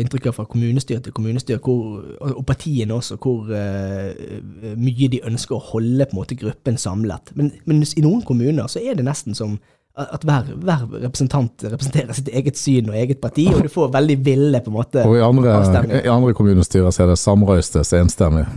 inntrykk 0.00 0.30
fra 0.32 0.46
kommunestyre 0.48 1.02
til 1.04 1.12
kommunestyre, 1.12 1.60
hvor, 1.60 2.00
og, 2.30 2.40
partiene 2.48 2.96
også, 2.96 3.18
hvor 3.20 3.50
uh, 3.52 4.72
mye 4.80 5.10
de 5.12 5.20
ønsker 5.28 5.58
å 5.58 5.66
holde 5.74 6.08
på 6.08 6.16
en 6.16 6.22
måte 6.22 6.38
gruppen 6.40 6.80
samlet. 6.80 7.34
Men, 7.36 7.52
men 7.68 7.84
i 7.84 8.04
noen 8.06 8.24
kommuner 8.24 8.72
så 8.72 8.80
er 8.80 8.96
det 8.96 9.04
nesten 9.04 9.36
som 9.36 9.58
at 9.94 10.24
hver, 10.26 10.48
hver 10.58 10.88
representant 11.04 11.62
representerer 11.68 12.16
sitt 12.16 12.32
eget 12.34 12.58
syn 12.58 12.88
og 12.90 12.96
eget 12.98 13.20
parti, 13.22 13.44
og 13.52 13.62
du 13.62 13.70
får 13.70 13.92
veldig 13.94 14.16
ville 14.26 14.62
på 14.64 14.72
en 14.72 14.78
måte 14.80 15.04
Og 15.06 15.20
i 15.20 15.22
andre, 15.22 15.52
i 16.00 16.10
andre 16.10 16.34
kommunestyrer 16.34 16.90
så 16.90 17.04
er 17.04 17.12
det 17.12 17.20
samrøystes 17.20 17.92
enstemmig 18.00 18.48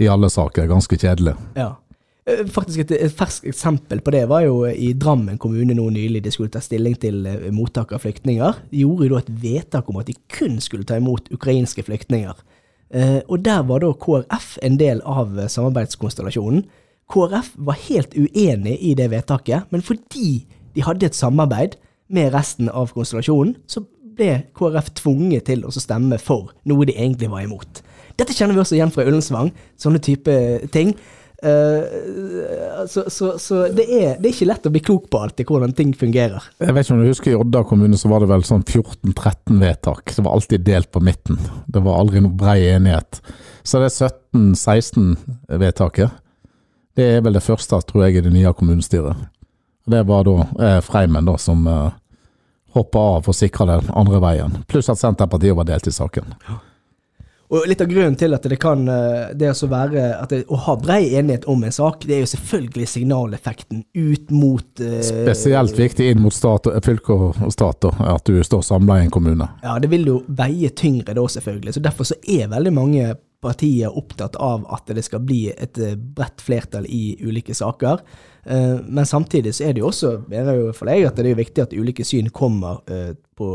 i 0.00 0.08
alle 0.08 0.30
saker. 0.32 0.70
Ganske 0.70 0.96
kjedelig. 0.96 1.34
Ja. 1.58 1.74
Eh, 2.28 2.44
Faktisk 2.46 2.84
et, 2.84 3.14
ferskt 3.18 3.48
eksempel 3.50 4.02
på 4.04 4.14
det 4.14 4.24
var 4.30 4.44
jo 4.46 4.62
i 4.70 4.92
Drammen 4.94 5.40
kommune 5.42 5.74
nå 5.74 5.88
nylig. 5.94 6.22
De 6.22 6.32
skulle 6.34 6.52
ta 6.54 6.62
stilling 6.62 6.94
til 7.02 7.26
eh, 7.26 7.48
mottak 7.54 7.94
av 7.94 8.04
flyktninger. 8.04 8.62
De 8.70 8.84
gjorde 8.84 9.08
jo 9.08 9.14
da 9.16 9.22
et 9.22 9.32
vedtak 9.42 9.90
om 9.90 9.98
at 10.02 10.10
de 10.10 10.16
kun 10.32 10.60
skulle 10.62 10.86
ta 10.86 11.00
imot 11.00 11.32
ukrainske 11.34 11.84
flyktninger. 11.88 12.38
Eh, 12.92 13.20
og 13.26 13.42
der 13.42 13.64
var 13.66 13.82
da 13.82 13.90
KrF 13.96 14.58
en 14.62 14.78
del 14.78 15.02
av 15.08 15.38
eh, 15.38 15.50
samarbeidskonstellasjonen. 15.50 16.66
KrF 17.12 17.54
var 17.56 17.80
helt 17.88 18.14
uenig 18.14 18.76
i 18.80 18.92
det 18.96 19.08
vedtaket, 19.12 19.66
men 19.72 19.82
fordi 19.84 20.44
de 20.76 20.84
hadde 20.84 21.08
et 21.08 21.16
samarbeid 21.16 21.74
med 22.12 22.32
resten 22.32 22.68
av 22.68 22.92
konstellasjonen, 22.94 23.56
så 23.66 23.82
ble 24.12 24.42
KrF 24.56 24.92
tvunget 25.00 25.48
til 25.48 25.64
å 25.64 25.72
stemme 25.72 26.18
for 26.20 26.52
noe 26.68 26.86
de 26.88 26.94
egentlig 26.94 27.30
var 27.32 27.44
imot. 27.46 27.82
Dette 28.20 28.36
kjenner 28.36 28.56
vi 28.56 28.60
også 28.62 28.76
igjen 28.76 28.92
fra 28.92 29.06
Ullensvang, 29.08 29.50
sånne 29.80 30.00
type 30.04 30.34
ting. 30.72 30.92
Eh, 31.42 32.86
så 32.86 33.10
så, 33.10 33.38
så 33.38 33.68
det, 33.68 33.82
er, 33.82 34.14
det 34.20 34.28
er 34.28 34.34
ikke 34.34 34.46
lett 34.46 34.66
å 34.68 34.70
bli 34.70 34.82
klok 34.84 35.08
på 35.10 35.22
alltid 35.24 35.48
hvordan 35.50 35.74
ting 35.74 35.90
fungerer. 35.98 36.44
Jeg 36.62 36.74
vet 36.76 36.86
ikke 36.86 36.94
om 36.94 37.02
du 37.02 37.08
husker 37.10 37.32
I 37.32 37.38
Odda 37.40 37.64
kommune 37.66 37.98
så 37.98 38.10
var 38.12 38.22
det 38.22 38.30
vel 38.30 38.44
sånn 38.46 38.62
14-13 38.62 39.58
vedtak. 39.62 40.14
Det 40.14 40.22
var 40.22 40.36
alltid 40.38 40.66
delt 40.68 40.92
på 40.94 41.02
midten. 41.02 41.40
Det 41.66 41.82
var 41.82 41.98
aldri 41.98 42.22
noe 42.22 42.38
brei 42.38 42.60
enighet. 42.70 43.18
Så 43.66 43.82
det 43.82 43.90
17-16 43.90 45.16
vedtaket, 45.58 46.14
det 46.94 47.08
er 47.16 47.24
vel 47.24 47.38
det 47.38 47.44
første, 47.44 47.80
tror 47.88 48.06
jeg, 48.06 48.20
i 48.20 48.24
det 48.26 48.34
nye 48.34 48.52
kommunestyret. 48.54 49.26
Det 49.90 50.02
var 50.06 50.26
da 50.28 50.36
eh, 50.62 50.80
Freimen 50.84 51.26
da 51.26 51.34
som 51.42 51.66
eh, 51.66 51.88
hoppa 52.76 53.06
av 53.16 53.24
for 53.26 53.34
å 53.34 53.38
sikre 53.38 53.66
den 53.72 53.90
andre 53.98 54.20
veien. 54.22 54.60
Pluss 54.70 54.90
at 54.92 55.00
Senterpartiet 55.00 55.56
var 55.58 55.66
delt 55.66 55.90
i 55.90 55.94
saken. 55.94 56.36
Og 57.52 57.66
litt 57.68 57.82
av 57.84 57.90
grunnen 57.90 58.14
til 58.16 58.32
at 58.32 58.46
det 58.48 58.56
kan 58.60 58.86
eh, 58.88 59.32
det 59.36 59.50
å 59.52 59.68
være 59.68 60.04
det, 60.30 60.38
Å 60.48 60.60
ha 60.66 60.76
brei 60.80 61.02
enighet 61.18 61.44
om 61.52 61.64
en 61.66 61.74
sak, 61.74 62.06
det 62.08 62.16
er 62.16 62.22
jo 62.22 62.30
selvfølgelig 62.30 62.86
signaleffekten 62.88 63.82
ut 63.92 64.32
mot 64.32 64.80
eh, 64.80 65.02
Spesielt 65.04 65.76
viktig 65.76 66.08
inn 66.12 66.22
mot 66.24 66.32
stat, 66.32 66.70
fylke 66.86 67.18
og 67.18 67.52
stat, 67.52 67.84
at 67.84 68.24
du 68.24 68.40
står 68.44 68.64
samla 68.64 69.00
i 69.00 69.04
en 69.06 69.12
kommune. 69.12 69.50
Ja, 69.64 69.76
det 69.82 69.92
vil 69.92 70.08
jo 70.08 70.22
veie 70.32 70.72
tyngre 70.72 71.12
da, 71.18 71.26
selvfølgelig. 71.28 71.76
Så 71.76 71.84
Derfor 71.84 72.08
så 72.08 72.16
er 72.24 72.48
veldig 72.52 72.72
mange 72.72 73.12
partier 73.42 73.90
opptatt 73.98 74.36
av 74.40 74.64
at 74.72 74.88
det 74.94 75.02
skal 75.04 75.24
bli 75.26 75.44
et 75.52 75.78
eh, 75.82 75.96
bredt 75.96 76.40
flertall 76.44 76.86
i 76.88 77.18
ulike 77.20 77.56
saker. 77.58 78.00
Eh, 78.46 78.76
Men 78.86 79.06
samtidig 79.06 79.54
så 79.54 79.64
er 79.68 79.72
det 79.76 79.80
jo 79.84 79.90
også, 79.92 80.16
mener 80.28 80.56
jo 80.58 80.72
for 80.74 80.90
deg, 80.90 81.04
at 81.06 81.16
det 81.16 81.28
er 81.28 81.34
jo 81.36 81.38
viktig 81.38 81.62
at 81.62 81.74
ulike 81.78 82.04
syn 82.04 82.30
kommer 82.34 82.80
eh, 82.90 83.12
på, 83.38 83.48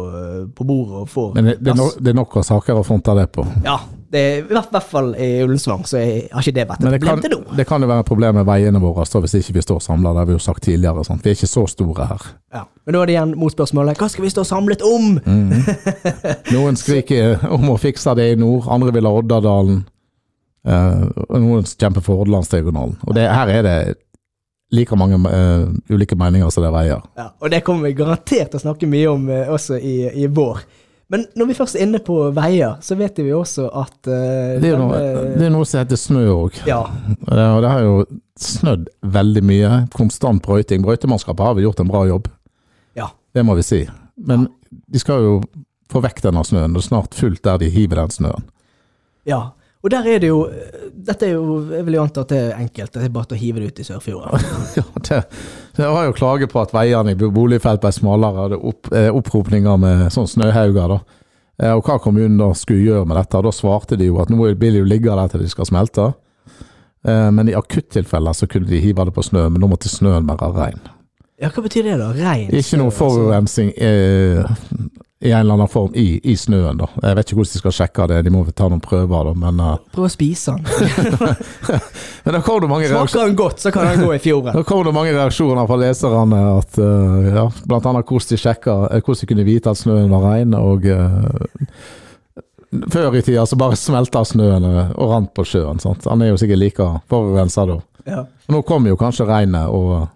på 0.56 0.64
bordet 0.68 1.02
og 1.04 1.10
får 1.12 1.34
Men 1.36 1.50
det, 1.52 1.58
det, 1.60 1.74
er 1.74 1.78
no, 1.80 1.88
det 2.00 2.12
er 2.14 2.16
nok 2.18 2.38
av 2.40 2.46
saker 2.48 2.80
å 2.80 2.86
fronte 2.88 3.16
det 3.18 3.28
på. 3.36 3.44
Ja, 3.66 3.78
det 4.12 4.22
i 4.38 4.42
hvert, 4.48 4.72
hvert 4.72 4.88
fall 4.88 5.12
i 5.20 5.28
Ullensvang 5.44 5.84
så 5.88 6.00
jeg, 6.00 6.30
har 6.32 6.44
ikke 6.44 6.56
det 6.56 6.66
vært 6.70 6.86
et 6.86 6.88
det 6.88 7.02
problem 7.02 7.20
kan, 7.20 7.26
til 7.26 7.36
nå. 7.36 7.58
det 7.60 7.66
kan 7.68 7.84
jo 7.84 7.90
være 7.92 8.06
et 8.06 8.10
problem 8.10 8.40
med 8.40 8.48
veiene 8.48 8.82
våre 8.84 9.06
så 9.08 9.22
hvis 9.24 9.36
ikke 9.42 9.58
vi 9.60 9.66
står 9.66 9.84
samla. 9.84 10.14
Det 10.16 10.24
har 10.24 10.30
vi 10.32 10.38
jo 10.38 10.46
sagt 10.48 10.64
tidligere. 10.64 11.04
Sant? 11.08 11.26
Vi 11.26 11.34
er 11.34 11.38
ikke 11.38 11.52
så 11.52 11.66
store 11.68 12.08
her. 12.14 12.26
Ja. 12.56 12.64
Men 12.88 12.96
da 12.96 13.04
er 13.04 13.12
det 13.12 13.18
igjen 13.18 13.36
motspørsmålet 13.44 14.00
hva 14.00 14.10
skal 14.12 14.24
vi 14.24 14.32
stå 14.32 14.48
samlet 14.48 14.88
om? 14.88 15.20
Noen 16.56 16.80
skriker 16.80 17.44
om 17.52 17.68
å 17.74 17.78
fikse 17.82 18.16
det 18.18 18.32
i 18.32 18.40
nord, 18.40 18.72
andre 18.72 18.96
vil 18.96 19.10
ha 19.10 19.14
Oddadalen. 19.20 19.84
Uh, 20.68 21.08
noen 21.32 21.64
kjemper 21.64 22.04
for 22.04 22.20
Hordalandsdiagonalen. 22.20 22.98
Og 23.08 23.16
det, 23.16 23.24
her 23.32 23.52
er 23.54 23.62
det 23.64 23.78
like 24.76 24.96
mange 25.00 25.16
uh, 25.16 25.70
ulike 25.90 26.18
meninger 26.20 26.50
som 26.52 26.66
det 26.66 26.72
er 26.72 26.76
veier. 26.76 27.06
Ja, 27.18 27.30
og 27.40 27.54
det 27.54 27.62
kommer 27.68 27.88
vi 27.88 27.96
garantert 27.98 28.52
til 28.52 28.60
å 28.60 28.66
snakke 28.66 28.90
mye 28.90 29.08
om 29.14 29.30
uh, 29.32 29.54
også 29.56 29.80
i, 29.80 29.96
i 30.24 30.28
vår. 30.28 30.62
Men 31.08 31.24
når 31.40 31.48
vi 31.48 31.56
først 31.56 31.78
er 31.78 31.86
inne 31.86 32.02
på 32.04 32.18
veier, 32.36 32.76
så 32.84 32.98
vet 33.00 33.20
vi 33.24 33.32
også 33.32 33.70
at 33.72 34.10
uh, 34.12 34.58
Det 34.60 34.74
er 34.74 34.82
noe, 34.82 35.00
det 35.40 35.46
er 35.48 35.54
noe 35.54 35.68
som 35.68 35.80
heter 35.80 36.00
snø 36.00 36.26
òg. 36.34 36.60
Ja. 36.68 36.82
Og 37.28 37.62
det 37.64 37.72
har 37.72 37.86
jo 37.86 37.94
snødd 38.44 38.90
veldig 39.16 39.46
mye. 39.48 39.72
Konstant 39.96 40.44
brøyting. 40.44 40.84
Brøytemannskapet 40.84 41.48
har 41.48 41.56
vel 41.56 41.70
gjort 41.70 41.84
en 41.84 41.94
bra 41.94 42.04
jobb. 42.10 42.28
ja. 43.00 43.12
Det 43.36 43.44
må 43.46 43.56
vi 43.56 43.64
si. 43.64 43.82
Men 44.18 44.48
de 44.68 45.00
skal 45.00 45.24
jo 45.24 45.34
få 45.92 46.02
vekk 46.04 46.24
denne 46.26 46.44
snøen. 46.44 46.74
Det 46.74 46.82
er 46.82 46.88
snart 46.90 47.16
fullt 47.16 47.44
der 47.46 47.60
de 47.62 47.70
hiver 47.72 48.02
den 48.02 48.14
snøen. 48.16 48.48
Ja. 49.28 49.52
Og 49.86 49.92
der 49.94 50.08
er 50.10 50.22
det 50.24 50.32
jo 50.32 50.40
Dette 51.08 51.28
er 51.28 51.36
jo 51.36 51.60
Jeg 51.70 51.86
vil 51.86 51.98
jo 52.00 52.04
anta 52.04 52.24
at 52.26 52.32
det 52.34 52.40
er 52.40 52.62
enkelt. 52.64 52.94
Det 52.96 53.04
er 53.06 53.14
bare 53.14 53.38
å 53.38 53.40
hive 53.40 53.62
det 53.62 53.72
ut 53.72 53.82
i 53.84 53.86
Sørfjorden. 53.88 54.48
Ja, 54.78 54.86
det, 55.10 55.22
det 55.78 55.92
var 55.94 56.08
jo 56.08 56.16
klage 56.18 56.50
på 56.52 56.62
at 56.64 56.74
veiene 56.76 57.14
i 57.14 57.20
boligfelt 57.20 57.84
ble 57.84 57.94
smalere. 57.94 58.50
Det 58.54 58.60
opp, 58.72 58.92
eh, 58.92 59.10
oppropninger 59.14 59.80
med 59.82 60.08
sånn 60.14 60.30
snøhauger. 60.30 60.96
da. 60.96 61.00
Eh, 61.62 61.74
og 61.74 61.86
hva 61.86 61.98
kommunen 62.02 62.38
da 62.42 62.52
skulle 62.58 62.86
gjøre 62.90 63.08
med 63.08 63.20
dette. 63.22 63.44
Da 63.46 63.54
svarte 63.56 63.98
de 64.00 64.10
jo 64.10 64.20
at 64.22 64.34
nå 64.34 64.42
vil 64.42 64.58
de 64.58 64.82
jo 64.82 64.90
ligge 64.90 65.14
der 65.22 65.32
til 65.32 65.46
de 65.46 65.54
skal 65.54 65.70
smelte. 65.70 66.12
Eh, 67.08 67.30
men 67.32 67.50
i 67.50 67.56
akuttilfeller 67.58 68.36
så 68.36 68.50
kunne 68.50 68.70
de 68.70 68.82
hive 68.84 69.06
det 69.08 69.16
på 69.16 69.26
snø, 69.26 69.48
men 69.50 69.64
nå 69.64 69.70
måtte 69.72 69.92
snøen 69.92 70.28
være 70.28 70.54
ren. 70.58 70.82
Ja, 71.38 71.52
hva 71.54 71.62
betyr 71.62 71.86
det, 71.86 71.98
da? 72.02 72.14
Rein? 72.18 72.48
Ikke 72.50 72.80
noe 72.82 72.94
forurensing 72.94 73.70
altså. 73.70 73.84
forurensning 73.84 74.88
eh, 74.90 74.98
i 75.20 75.32
en 75.32 75.40
eller 75.40 75.54
annen 75.54 75.70
form 75.70 75.96
i, 75.98 76.20
i 76.30 76.36
snøen, 76.38 76.78
da. 76.78 76.88
Jeg 77.02 77.18
vet 77.18 77.30
ikke 77.30 77.38
hvordan 77.40 77.54
de 77.54 77.60
skal 77.62 77.74
sjekke 77.74 78.08
det, 78.12 78.18
de 78.26 78.34
må 78.34 78.42
ta 78.54 78.70
noen 78.70 78.82
prøver, 78.82 79.30
da. 79.30 79.34
Men, 79.42 79.62
Uh... 79.62 79.76
Prøv 79.94 80.06
å 80.06 80.12
spise 80.14 80.54
den. 80.54 80.66
men 82.26 82.38
da 82.38 82.42
kom 82.46 82.60
det 82.62 82.70
mange 82.70 82.90
reaksjoner. 82.90 83.14
Smaker 83.14 83.30
den 83.32 83.38
godt, 83.38 83.62
så 83.62 83.74
kan 83.74 83.90
den 83.90 84.04
gå 84.06 84.12
i 84.14 84.20
fjorden. 84.22 84.54
Da 84.58 84.66
kom 84.66 84.84
det 84.86 84.96
mange 84.98 85.14
reaksjoner 85.14 85.70
fra 85.70 85.80
leserne, 85.82 86.42
at, 86.58 86.82
uh, 86.82 87.30
ja, 87.30 87.46
blant 87.70 87.90
annet 87.90 88.10
hvordan 88.14 88.34
de 88.34 88.42
sjekka 88.42 88.78
eh, 88.90 89.02
hvordan 89.02 89.22
de 89.22 89.32
kunne 89.34 89.48
vite 89.48 89.74
at 89.74 89.82
snøen 89.82 90.14
var 90.14 90.28
rein. 90.32 90.58
og 90.58 90.86
Uh, 90.88 92.84
Før 92.92 93.16
i 93.16 93.22
tida 93.24 93.46
så 93.48 93.56
bare 93.56 93.78
smelta 93.80 94.26
snøen 94.28 94.66
og 94.68 95.06
rant 95.08 95.30
på 95.34 95.46
sjøen. 95.48 95.80
sant? 95.80 96.04
Han 96.10 96.22
er 96.22 96.34
jo 96.34 96.40
sikkert 96.42 96.60
like 96.60 96.88
forurensa 97.10 97.64
da. 97.70 97.78
Ja. 98.10 98.26
Nå 98.52 98.60
kommer 98.68 98.92
jo 98.92 99.00
kanskje 99.00 99.28
regnet, 99.30 99.72
og 99.72 100.10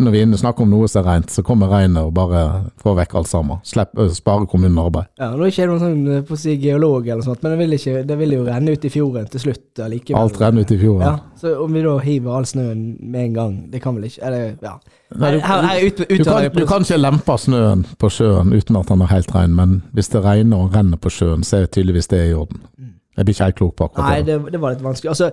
når 0.00 0.14
vi 0.14 0.20
er 0.22 0.36
snakker 0.40 0.62
om 0.64 0.70
noe 0.72 0.88
som 0.88 1.02
er 1.02 1.08
rent, 1.10 1.30
så 1.34 1.42
kommer 1.44 1.68
regnet 1.68 2.02
og 2.06 2.14
bare 2.16 2.42
får 2.82 2.94
vekk 3.02 3.14
alt 3.20 3.28
sammen. 3.28 3.58
Slepp, 3.66 3.92
øh, 3.98 4.08
spare 4.14 4.46
kommunen 4.46 4.78
arbeid. 4.78 5.10
Ja, 5.20 5.30
Nå 5.36 5.44
er 5.44 5.52
ikke 5.52 5.62
jeg 5.62 5.68
noen 5.72 5.82
sånn 5.82 6.06
eh, 6.16 6.22
på 6.28 6.36
å 6.36 6.40
si 6.40 6.56
geolog, 6.62 7.08
eller 7.08 7.22
sånt, 7.26 7.42
men 7.42 7.52
det 7.52 7.58
vil, 7.60 7.76
ikke, 7.76 8.06
det 8.08 8.18
vil 8.22 8.32
jo 8.38 8.46
renne 8.46 8.72
ut 8.72 8.84
i 8.88 8.92
fjorden 8.92 9.28
til 9.32 9.44
slutt 9.44 9.82
allikevel. 9.84 10.22
Alt 10.22 10.40
renner 10.40 10.64
ut 10.66 10.72
i 10.72 10.78
fjorden. 10.80 11.04
Ja, 11.06 11.14
så 11.42 11.54
om 11.64 11.72
vi 11.76 11.84
da 11.84 11.98
hiver 12.06 12.38
all 12.38 12.48
snøen 12.48 12.82
med 13.00 13.24
en 13.28 13.36
gang, 13.38 13.54
det 13.72 13.82
kan 13.82 13.96
vel 13.98 14.08
ikke 14.08 14.22
Eller, 14.26 14.56
ja. 14.62 14.76
Nei, 15.12 15.30
du- 15.34 15.40
her, 15.44 15.62
her 15.68 15.86
ut, 15.86 15.98
Du 16.08 16.24
kan, 16.24 16.50
du 16.54 16.66
kan 16.66 16.82
ikke 16.86 16.96
lempe 17.02 17.36
snøen 17.38 17.84
på 18.00 18.08
sjøen 18.08 18.52
uten 18.56 18.76
at 18.80 18.88
den 18.88 19.02
er 19.02 19.12
helt 19.12 19.34
ren, 19.34 19.54
men 19.54 19.82
hvis 19.92 20.08
det 20.08 20.24
regner 20.24 20.56
og 20.64 20.74
renner 20.74 20.96
på 20.96 21.10
sjøen, 21.12 21.44
så 21.44 21.56
er 21.58 21.66
det 21.66 21.72
tydeligvis 21.76 22.08
det 22.08 22.30
i 22.30 22.34
orden. 22.34 22.62
Jeg 23.12 23.26
blir 23.26 23.34
ikke 23.34 23.44
helt 23.44 23.56
klok 23.58 23.72
på 23.76 23.84
akkurat 23.90 24.08
Nei, 24.08 24.22
det. 24.24 24.36
det, 24.40 24.52
det 24.54 24.60
var 24.62 24.72
litt 24.72 24.84
vanskelig. 24.84 25.10
Altså, 25.12 25.30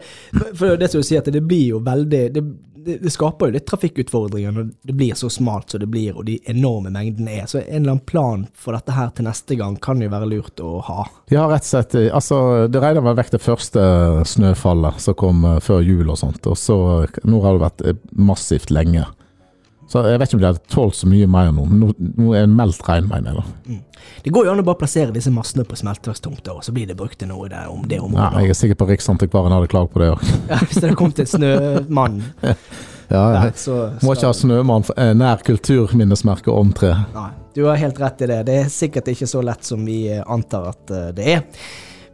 for 0.60 0.76
det 0.76 0.90
som 0.92 1.00
du 1.00 1.08
sier, 1.08 1.22
at 1.24 1.30
det 1.32 1.42
blir 1.48 1.70
jo 1.70 1.80
veldig 1.86 2.24
det, 2.36 2.44
det, 2.86 2.98
det 3.04 3.12
skaper 3.14 3.50
jo 3.50 3.56
litt 3.56 3.68
trafikkutfordringer 3.70 4.54
når 4.56 4.70
det 4.88 4.96
blir 4.98 5.18
så 5.18 5.30
smalt 5.32 5.72
som 5.72 5.82
det 5.84 5.90
blir, 5.92 6.18
og 6.18 6.26
de 6.30 6.38
enorme 6.50 6.92
mengdene 6.94 7.40
er. 7.42 7.46
Så 7.50 7.60
en 7.60 7.68
eller 7.68 7.96
annen 7.96 8.06
plan 8.10 8.46
for 8.56 8.78
dette 8.78 8.96
her 8.96 9.12
til 9.16 9.28
neste 9.28 9.58
gang 9.60 9.78
kan 9.84 10.02
jo 10.04 10.12
være 10.12 10.30
lurt 10.32 10.64
å 10.64 10.80
ha. 10.88 11.06
Ja, 11.34 11.48
rett 11.52 11.68
og 11.68 11.72
slett 11.72 11.98
Altså, 12.00 12.40
det 12.72 12.82
regner 12.82 13.06
vel 13.06 13.18
vekk 13.20 13.34
det 13.36 13.44
første 13.44 13.84
snøfallet 14.28 15.02
som 15.04 15.18
kom 15.20 15.46
eh, 15.48 15.62
før 15.64 15.84
jul 15.86 16.10
og 16.10 16.20
sånt, 16.22 16.46
og 16.48 16.58
så 16.58 16.80
Nå 17.28 17.40
har 17.44 17.56
det 17.56 17.64
vært 17.64 17.82
eh, 17.86 17.98
massivt 18.16 18.72
lenge. 18.74 19.06
Så 19.90 20.04
jeg 20.06 20.20
vet 20.22 20.30
ikke 20.30 20.38
om 20.38 20.42
de 20.44 20.50
hadde 20.52 20.70
tålt 20.70 20.98
så 21.00 21.08
mye 21.10 21.28
mer 21.30 21.48
nå. 21.56 21.64
men 21.66 21.80
Nå, 21.82 21.94
nå 21.98 22.34
er 22.38 22.46
det 22.46 22.54
meldt 22.54 22.84
regn, 22.86 23.08
mener 23.10 23.40
jeg. 23.40 23.42
da. 23.42 23.80
Det 24.24 24.34
går 24.36 24.46
jo 24.46 24.52
an 24.54 24.62
å 24.62 24.66
bare 24.68 24.78
plassere 24.84 25.14
disse 25.16 25.32
massene 25.34 25.66
på 25.66 25.78
smelteverkstomter, 25.80 26.60
og 26.60 26.66
så 26.66 26.74
blir 26.76 26.86
det 26.90 26.98
brukt 27.00 27.18
til 27.20 27.32
noe 27.32 27.50
der, 27.50 27.72
om 27.74 27.88
det 27.90 27.98
Ja, 27.98 28.30
jeg 28.38 28.54
er 28.54 28.60
sikker 28.60 28.78
på 28.78 28.90
Riksantikvaren 28.92 29.56
hadde 29.56 29.72
klaget 29.72 29.94
på 29.96 30.04
det 30.04 30.12
òg. 30.14 30.24
Ja, 30.52 30.60
hvis 30.62 30.78
det 30.78 30.86
hadde 30.92 31.00
kommet 31.00 31.22
en 31.24 31.32
snømann 31.34 32.22
Ja, 33.10 33.24
der, 33.34 33.48
jeg 33.50 33.58
så 33.58 33.78
må 34.06 34.14
ikke 34.14 34.30
ha 34.30 34.36
snømann 34.38 34.86
eh, 34.94 35.14
nær 35.18 35.42
kulturminnesmerket 35.46 36.52
om 36.54 36.74
treet. 36.78 37.10
Nei. 37.16 37.30
Du, 37.56 37.64
Du 37.64 37.66
har 37.66 37.80
helt 37.82 37.98
rett 38.00 38.22
i 38.22 38.28
det. 38.30 38.44
Det 38.48 38.58
er 38.62 38.70
sikkert 38.72 39.10
ikke 39.10 39.28
så 39.28 39.42
lett 39.44 39.66
som 39.66 39.82
vi 39.84 40.04
eh, 40.14 40.22
antar 40.30 40.70
at 40.70 40.94
eh, 40.94 41.08
det 41.18 41.32
er. 41.34 41.42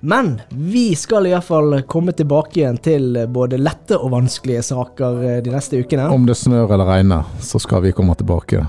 Men 0.06 0.42
vi 0.50 0.96
skal 0.96 1.26
i 1.26 1.32
hvert 1.34 1.48
fall 1.48 1.80
komme 1.90 2.14
tilbake 2.14 2.60
igjen 2.60 2.78
til 2.78 3.16
både 3.34 3.58
lette 3.58 3.98
og 3.98 4.12
vanskelige 4.14 4.62
saker 4.68 5.24
eh, 5.26 5.38
de 5.42 5.54
neste 5.56 5.80
ukene. 5.82 6.06
Om 6.14 6.28
det 6.30 6.36
snør 6.38 6.76
eller 6.76 6.86
regner, 6.86 7.32
så 7.42 7.58
skal 7.62 7.82
vi 7.88 7.94
komme 7.96 8.14
tilbake 8.16 8.62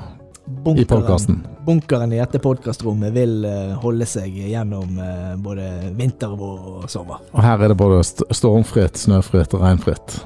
i 0.77 0.85
podkasten. 0.89 1.43
bunkeren 1.67 2.13
i 2.13 2.23
dette 2.23 2.41
podkastrommet 2.41 3.13
vil 3.13 3.45
eh, 3.45 3.75
holde 3.83 4.09
seg 4.09 4.33
gjennom 4.49 4.97
eh, 5.03 5.35
både 5.37 5.69
vinter, 5.99 6.33
vår 6.41 6.73
og 6.73 6.89
sommer. 6.89 7.21
Og 7.35 7.45
her 7.45 7.61
er 7.61 7.75
det 7.75 7.79
både 7.85 8.01
stormfritt, 8.07 8.97
snøfritt 9.05 9.53
og 9.59 9.67
regnfritt. 9.67 10.17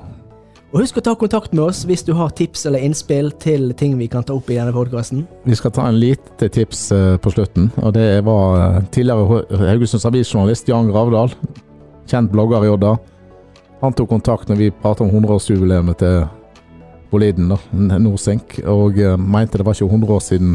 Og 0.71 0.85
husk 0.85 1.01
å 1.01 1.03
ta 1.03 1.17
kontakt 1.19 1.51
med 1.51 1.65
oss 1.65 1.81
hvis 1.89 2.05
du 2.07 2.13
har 2.15 2.31
tips 2.39 2.63
eller 2.69 2.85
innspill 2.87 3.33
til 3.43 3.73
ting 3.75 3.97
vi 3.99 4.07
kan 4.11 4.23
ta 4.23 4.37
opp 4.37 4.53
i 4.53 4.59
denne 4.59 4.71
podkasten. 4.71 5.25
Vi 5.43 5.57
skal 5.59 5.73
ta 5.75 5.89
en 5.91 5.97
lite 5.99 6.47
tips 6.47 6.83
eh, 6.95 7.15
på 7.19 7.33
slutten, 7.35 7.73
og 7.83 7.97
det 7.97 8.21
var 8.27 8.55
eh, 8.61 8.77
tidligere 8.95 9.41
Haugesunds 9.65 10.07
Avis-journalist 10.07 10.71
Jan 10.71 10.93
Gravdal, 10.93 11.35
kjent 12.11 12.31
blogger 12.31 12.69
i 12.69 12.71
Odda. 12.71 12.93
Han 13.81 13.97
tok 13.99 14.13
kontakt 14.13 14.53
når 14.53 14.61
vi 14.61 14.69
pratet 14.85 15.09
om 15.09 15.11
100-årsjubileet 15.11 15.99
til 16.05 16.21
Boliden, 17.11 17.51
da, 17.51 17.59
Norsink, 17.99 18.61
og 18.63 19.03
eh, 19.03 19.19
mente 19.19 19.59
det 19.59 19.67
var 19.67 19.75
ikke 19.75 19.91
100 19.91 20.15
år 20.21 20.25
siden 20.29 20.55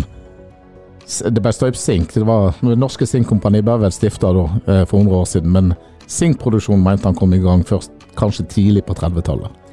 det 1.06 1.43
ble 1.43 1.51
støypt 1.54 1.78
sink. 1.78 2.15
Det 2.15 2.23
var 2.25 2.56
norske 2.63 3.06
Sinkkompani 3.06 3.60
ble 3.62 3.75
vel 3.84 3.91
stifta 3.93 4.32
for 4.32 4.95
100 4.95 5.19
år 5.19 5.28
siden, 5.30 5.51
men 5.54 5.75
sinkproduksjonen 6.10 6.82
mente 6.88 7.06
han 7.06 7.19
kom 7.19 7.36
i 7.36 7.43
gang 7.43 7.67
først 7.67 7.91
kanskje 8.17 8.47
tidlig 8.56 8.88
på 8.88 8.95
30-tallet. 8.97 9.64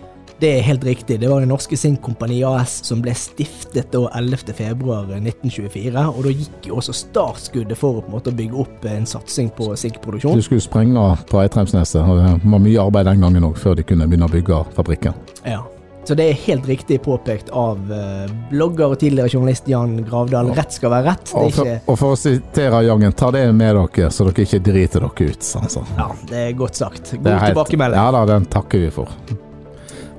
Det 0.42 0.48
er 0.58 0.64
helt 0.66 0.84
riktig. 0.84 1.20
Det 1.20 1.28
var 1.30 1.40
Det 1.40 1.46
Norske 1.46 1.76
Sinkkompani 1.78 2.40
AS 2.42 2.80
som 2.82 2.98
ble 3.02 3.12
stiftet 3.14 3.92
da 3.94 4.08
11.2.1924. 4.18 6.06
Og 6.10 6.24
da 6.26 6.32
gikk 6.34 6.66
jo 6.66 6.80
også 6.80 6.94
startskuddet 6.98 7.78
for 7.78 8.00
å 8.00 8.02
på 8.02 8.10
en 8.10 8.16
måte 8.16 8.32
bygge 8.34 8.58
opp 8.64 8.88
en 8.90 9.06
satsing 9.06 9.52
på 9.54 9.68
sinkproduksjon. 9.78 10.34
Du 10.34 10.42
skulle 10.42 10.64
sprenge 10.64 11.04
på 11.30 11.38
Eitrheimsneset, 11.44 12.02
og 12.02 12.18
det 12.18 12.32
var 12.42 12.64
mye 12.64 12.88
arbeid 12.88 13.06
den 13.12 13.22
gangen 13.22 13.46
òg, 13.46 13.60
før 13.62 13.78
de 13.78 13.84
kunne 13.86 14.08
begynne 14.10 14.26
å 14.26 14.32
bygge 14.32 14.58
fabrikken. 14.74 15.14
Ja. 15.46 15.60
Så 16.02 16.16
det 16.18 16.26
er 16.26 16.42
helt 16.48 16.66
riktig 16.66 16.98
påpekt 17.06 17.54
av 17.54 17.78
eh, 17.94 18.26
blogger 18.50 18.96
og 18.96 18.98
tidligere 18.98 19.30
journalist 19.30 19.70
Jan 19.70 19.94
Gravdal. 20.02 20.50
Rett 20.58 20.74
skal 20.74 20.90
være 20.96 21.12
rett. 21.12 21.24
Det 21.30 21.38
Og 21.38 21.54
for, 21.54 21.72
og 21.86 22.00
for 22.02 22.16
å 22.16 22.18
sitere 22.18 22.82
Jangen, 22.88 23.14
ta 23.14 23.30
det 23.30 23.44
med 23.54 23.78
dere, 23.78 24.10
så 24.10 24.26
dere 24.26 24.42
ikke 24.42 24.58
driter 24.72 25.06
dere 25.06 25.30
ut. 25.30 25.54
Altså. 25.62 25.86
Ja, 25.94 26.10
det 26.34 26.44
er 26.48 26.52
godt 26.58 26.82
sagt. 26.82 27.14
God 27.14 27.38
tilbakemelding. 27.46 28.02
Ja 28.02 28.10
da, 28.18 28.26
den 28.34 28.50
takker 28.50 28.82
vi 28.88 28.90
for. 28.98 29.14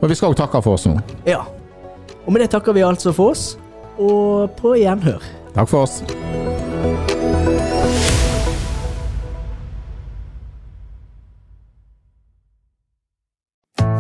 Og 0.03 0.11
vi 0.11 0.19
skal 0.19 0.33
òg 0.33 0.39
takke 0.41 0.59
for 0.63 0.75
oss 0.75 0.83
nå. 0.89 0.97
Ja. 1.27 1.45
Og 2.27 2.35
med 2.35 2.43
det 2.43 2.51
takker 2.51 2.75
vi 2.75 2.83
altså 2.83 3.15
for 3.15 3.31
oss, 3.31 3.53
og 3.95 4.51
på 4.59 4.75
gjenhør. 4.79 5.23
Takk 5.55 5.71
for 5.71 5.87
oss. 5.87 6.01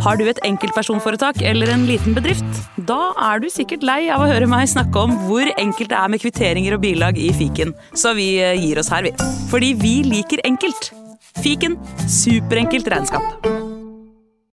Har 0.03 0.17
du 0.19 0.25
et 0.27 0.39
enkeltpersonforetak 0.43 1.39
eller 1.47 1.71
en 1.71 1.85
liten 1.87 2.15
bedrift? 2.17 2.57
Da 2.89 3.13
er 3.29 3.39
du 3.39 3.47
sikkert 3.47 3.85
lei 3.87 4.01
av 4.11 4.25
å 4.25 4.27
høre 4.27 4.49
meg 4.51 4.67
snakke 4.67 5.05
om 5.05 5.15
hvor 5.29 5.47
enkelt 5.55 5.93
det 5.93 5.99
er 6.01 6.11
med 6.11 6.19
kvitteringer 6.19 6.75
og 6.75 6.83
bilag 6.83 7.21
i 7.21 7.31
fiken, 7.37 7.71
så 7.95 8.11
vi 8.17 8.33
eh, 8.43 8.57
gir 8.59 8.83
oss 8.83 8.91
her, 8.91 9.07
vi. 9.07 9.15
Fordi 9.53 9.71
vi 9.79 9.95
liker 10.09 10.43
enkelt. 10.43 10.91
Fiken 11.39 11.79
superenkelt 12.11 12.91
regnskap. 12.91 13.62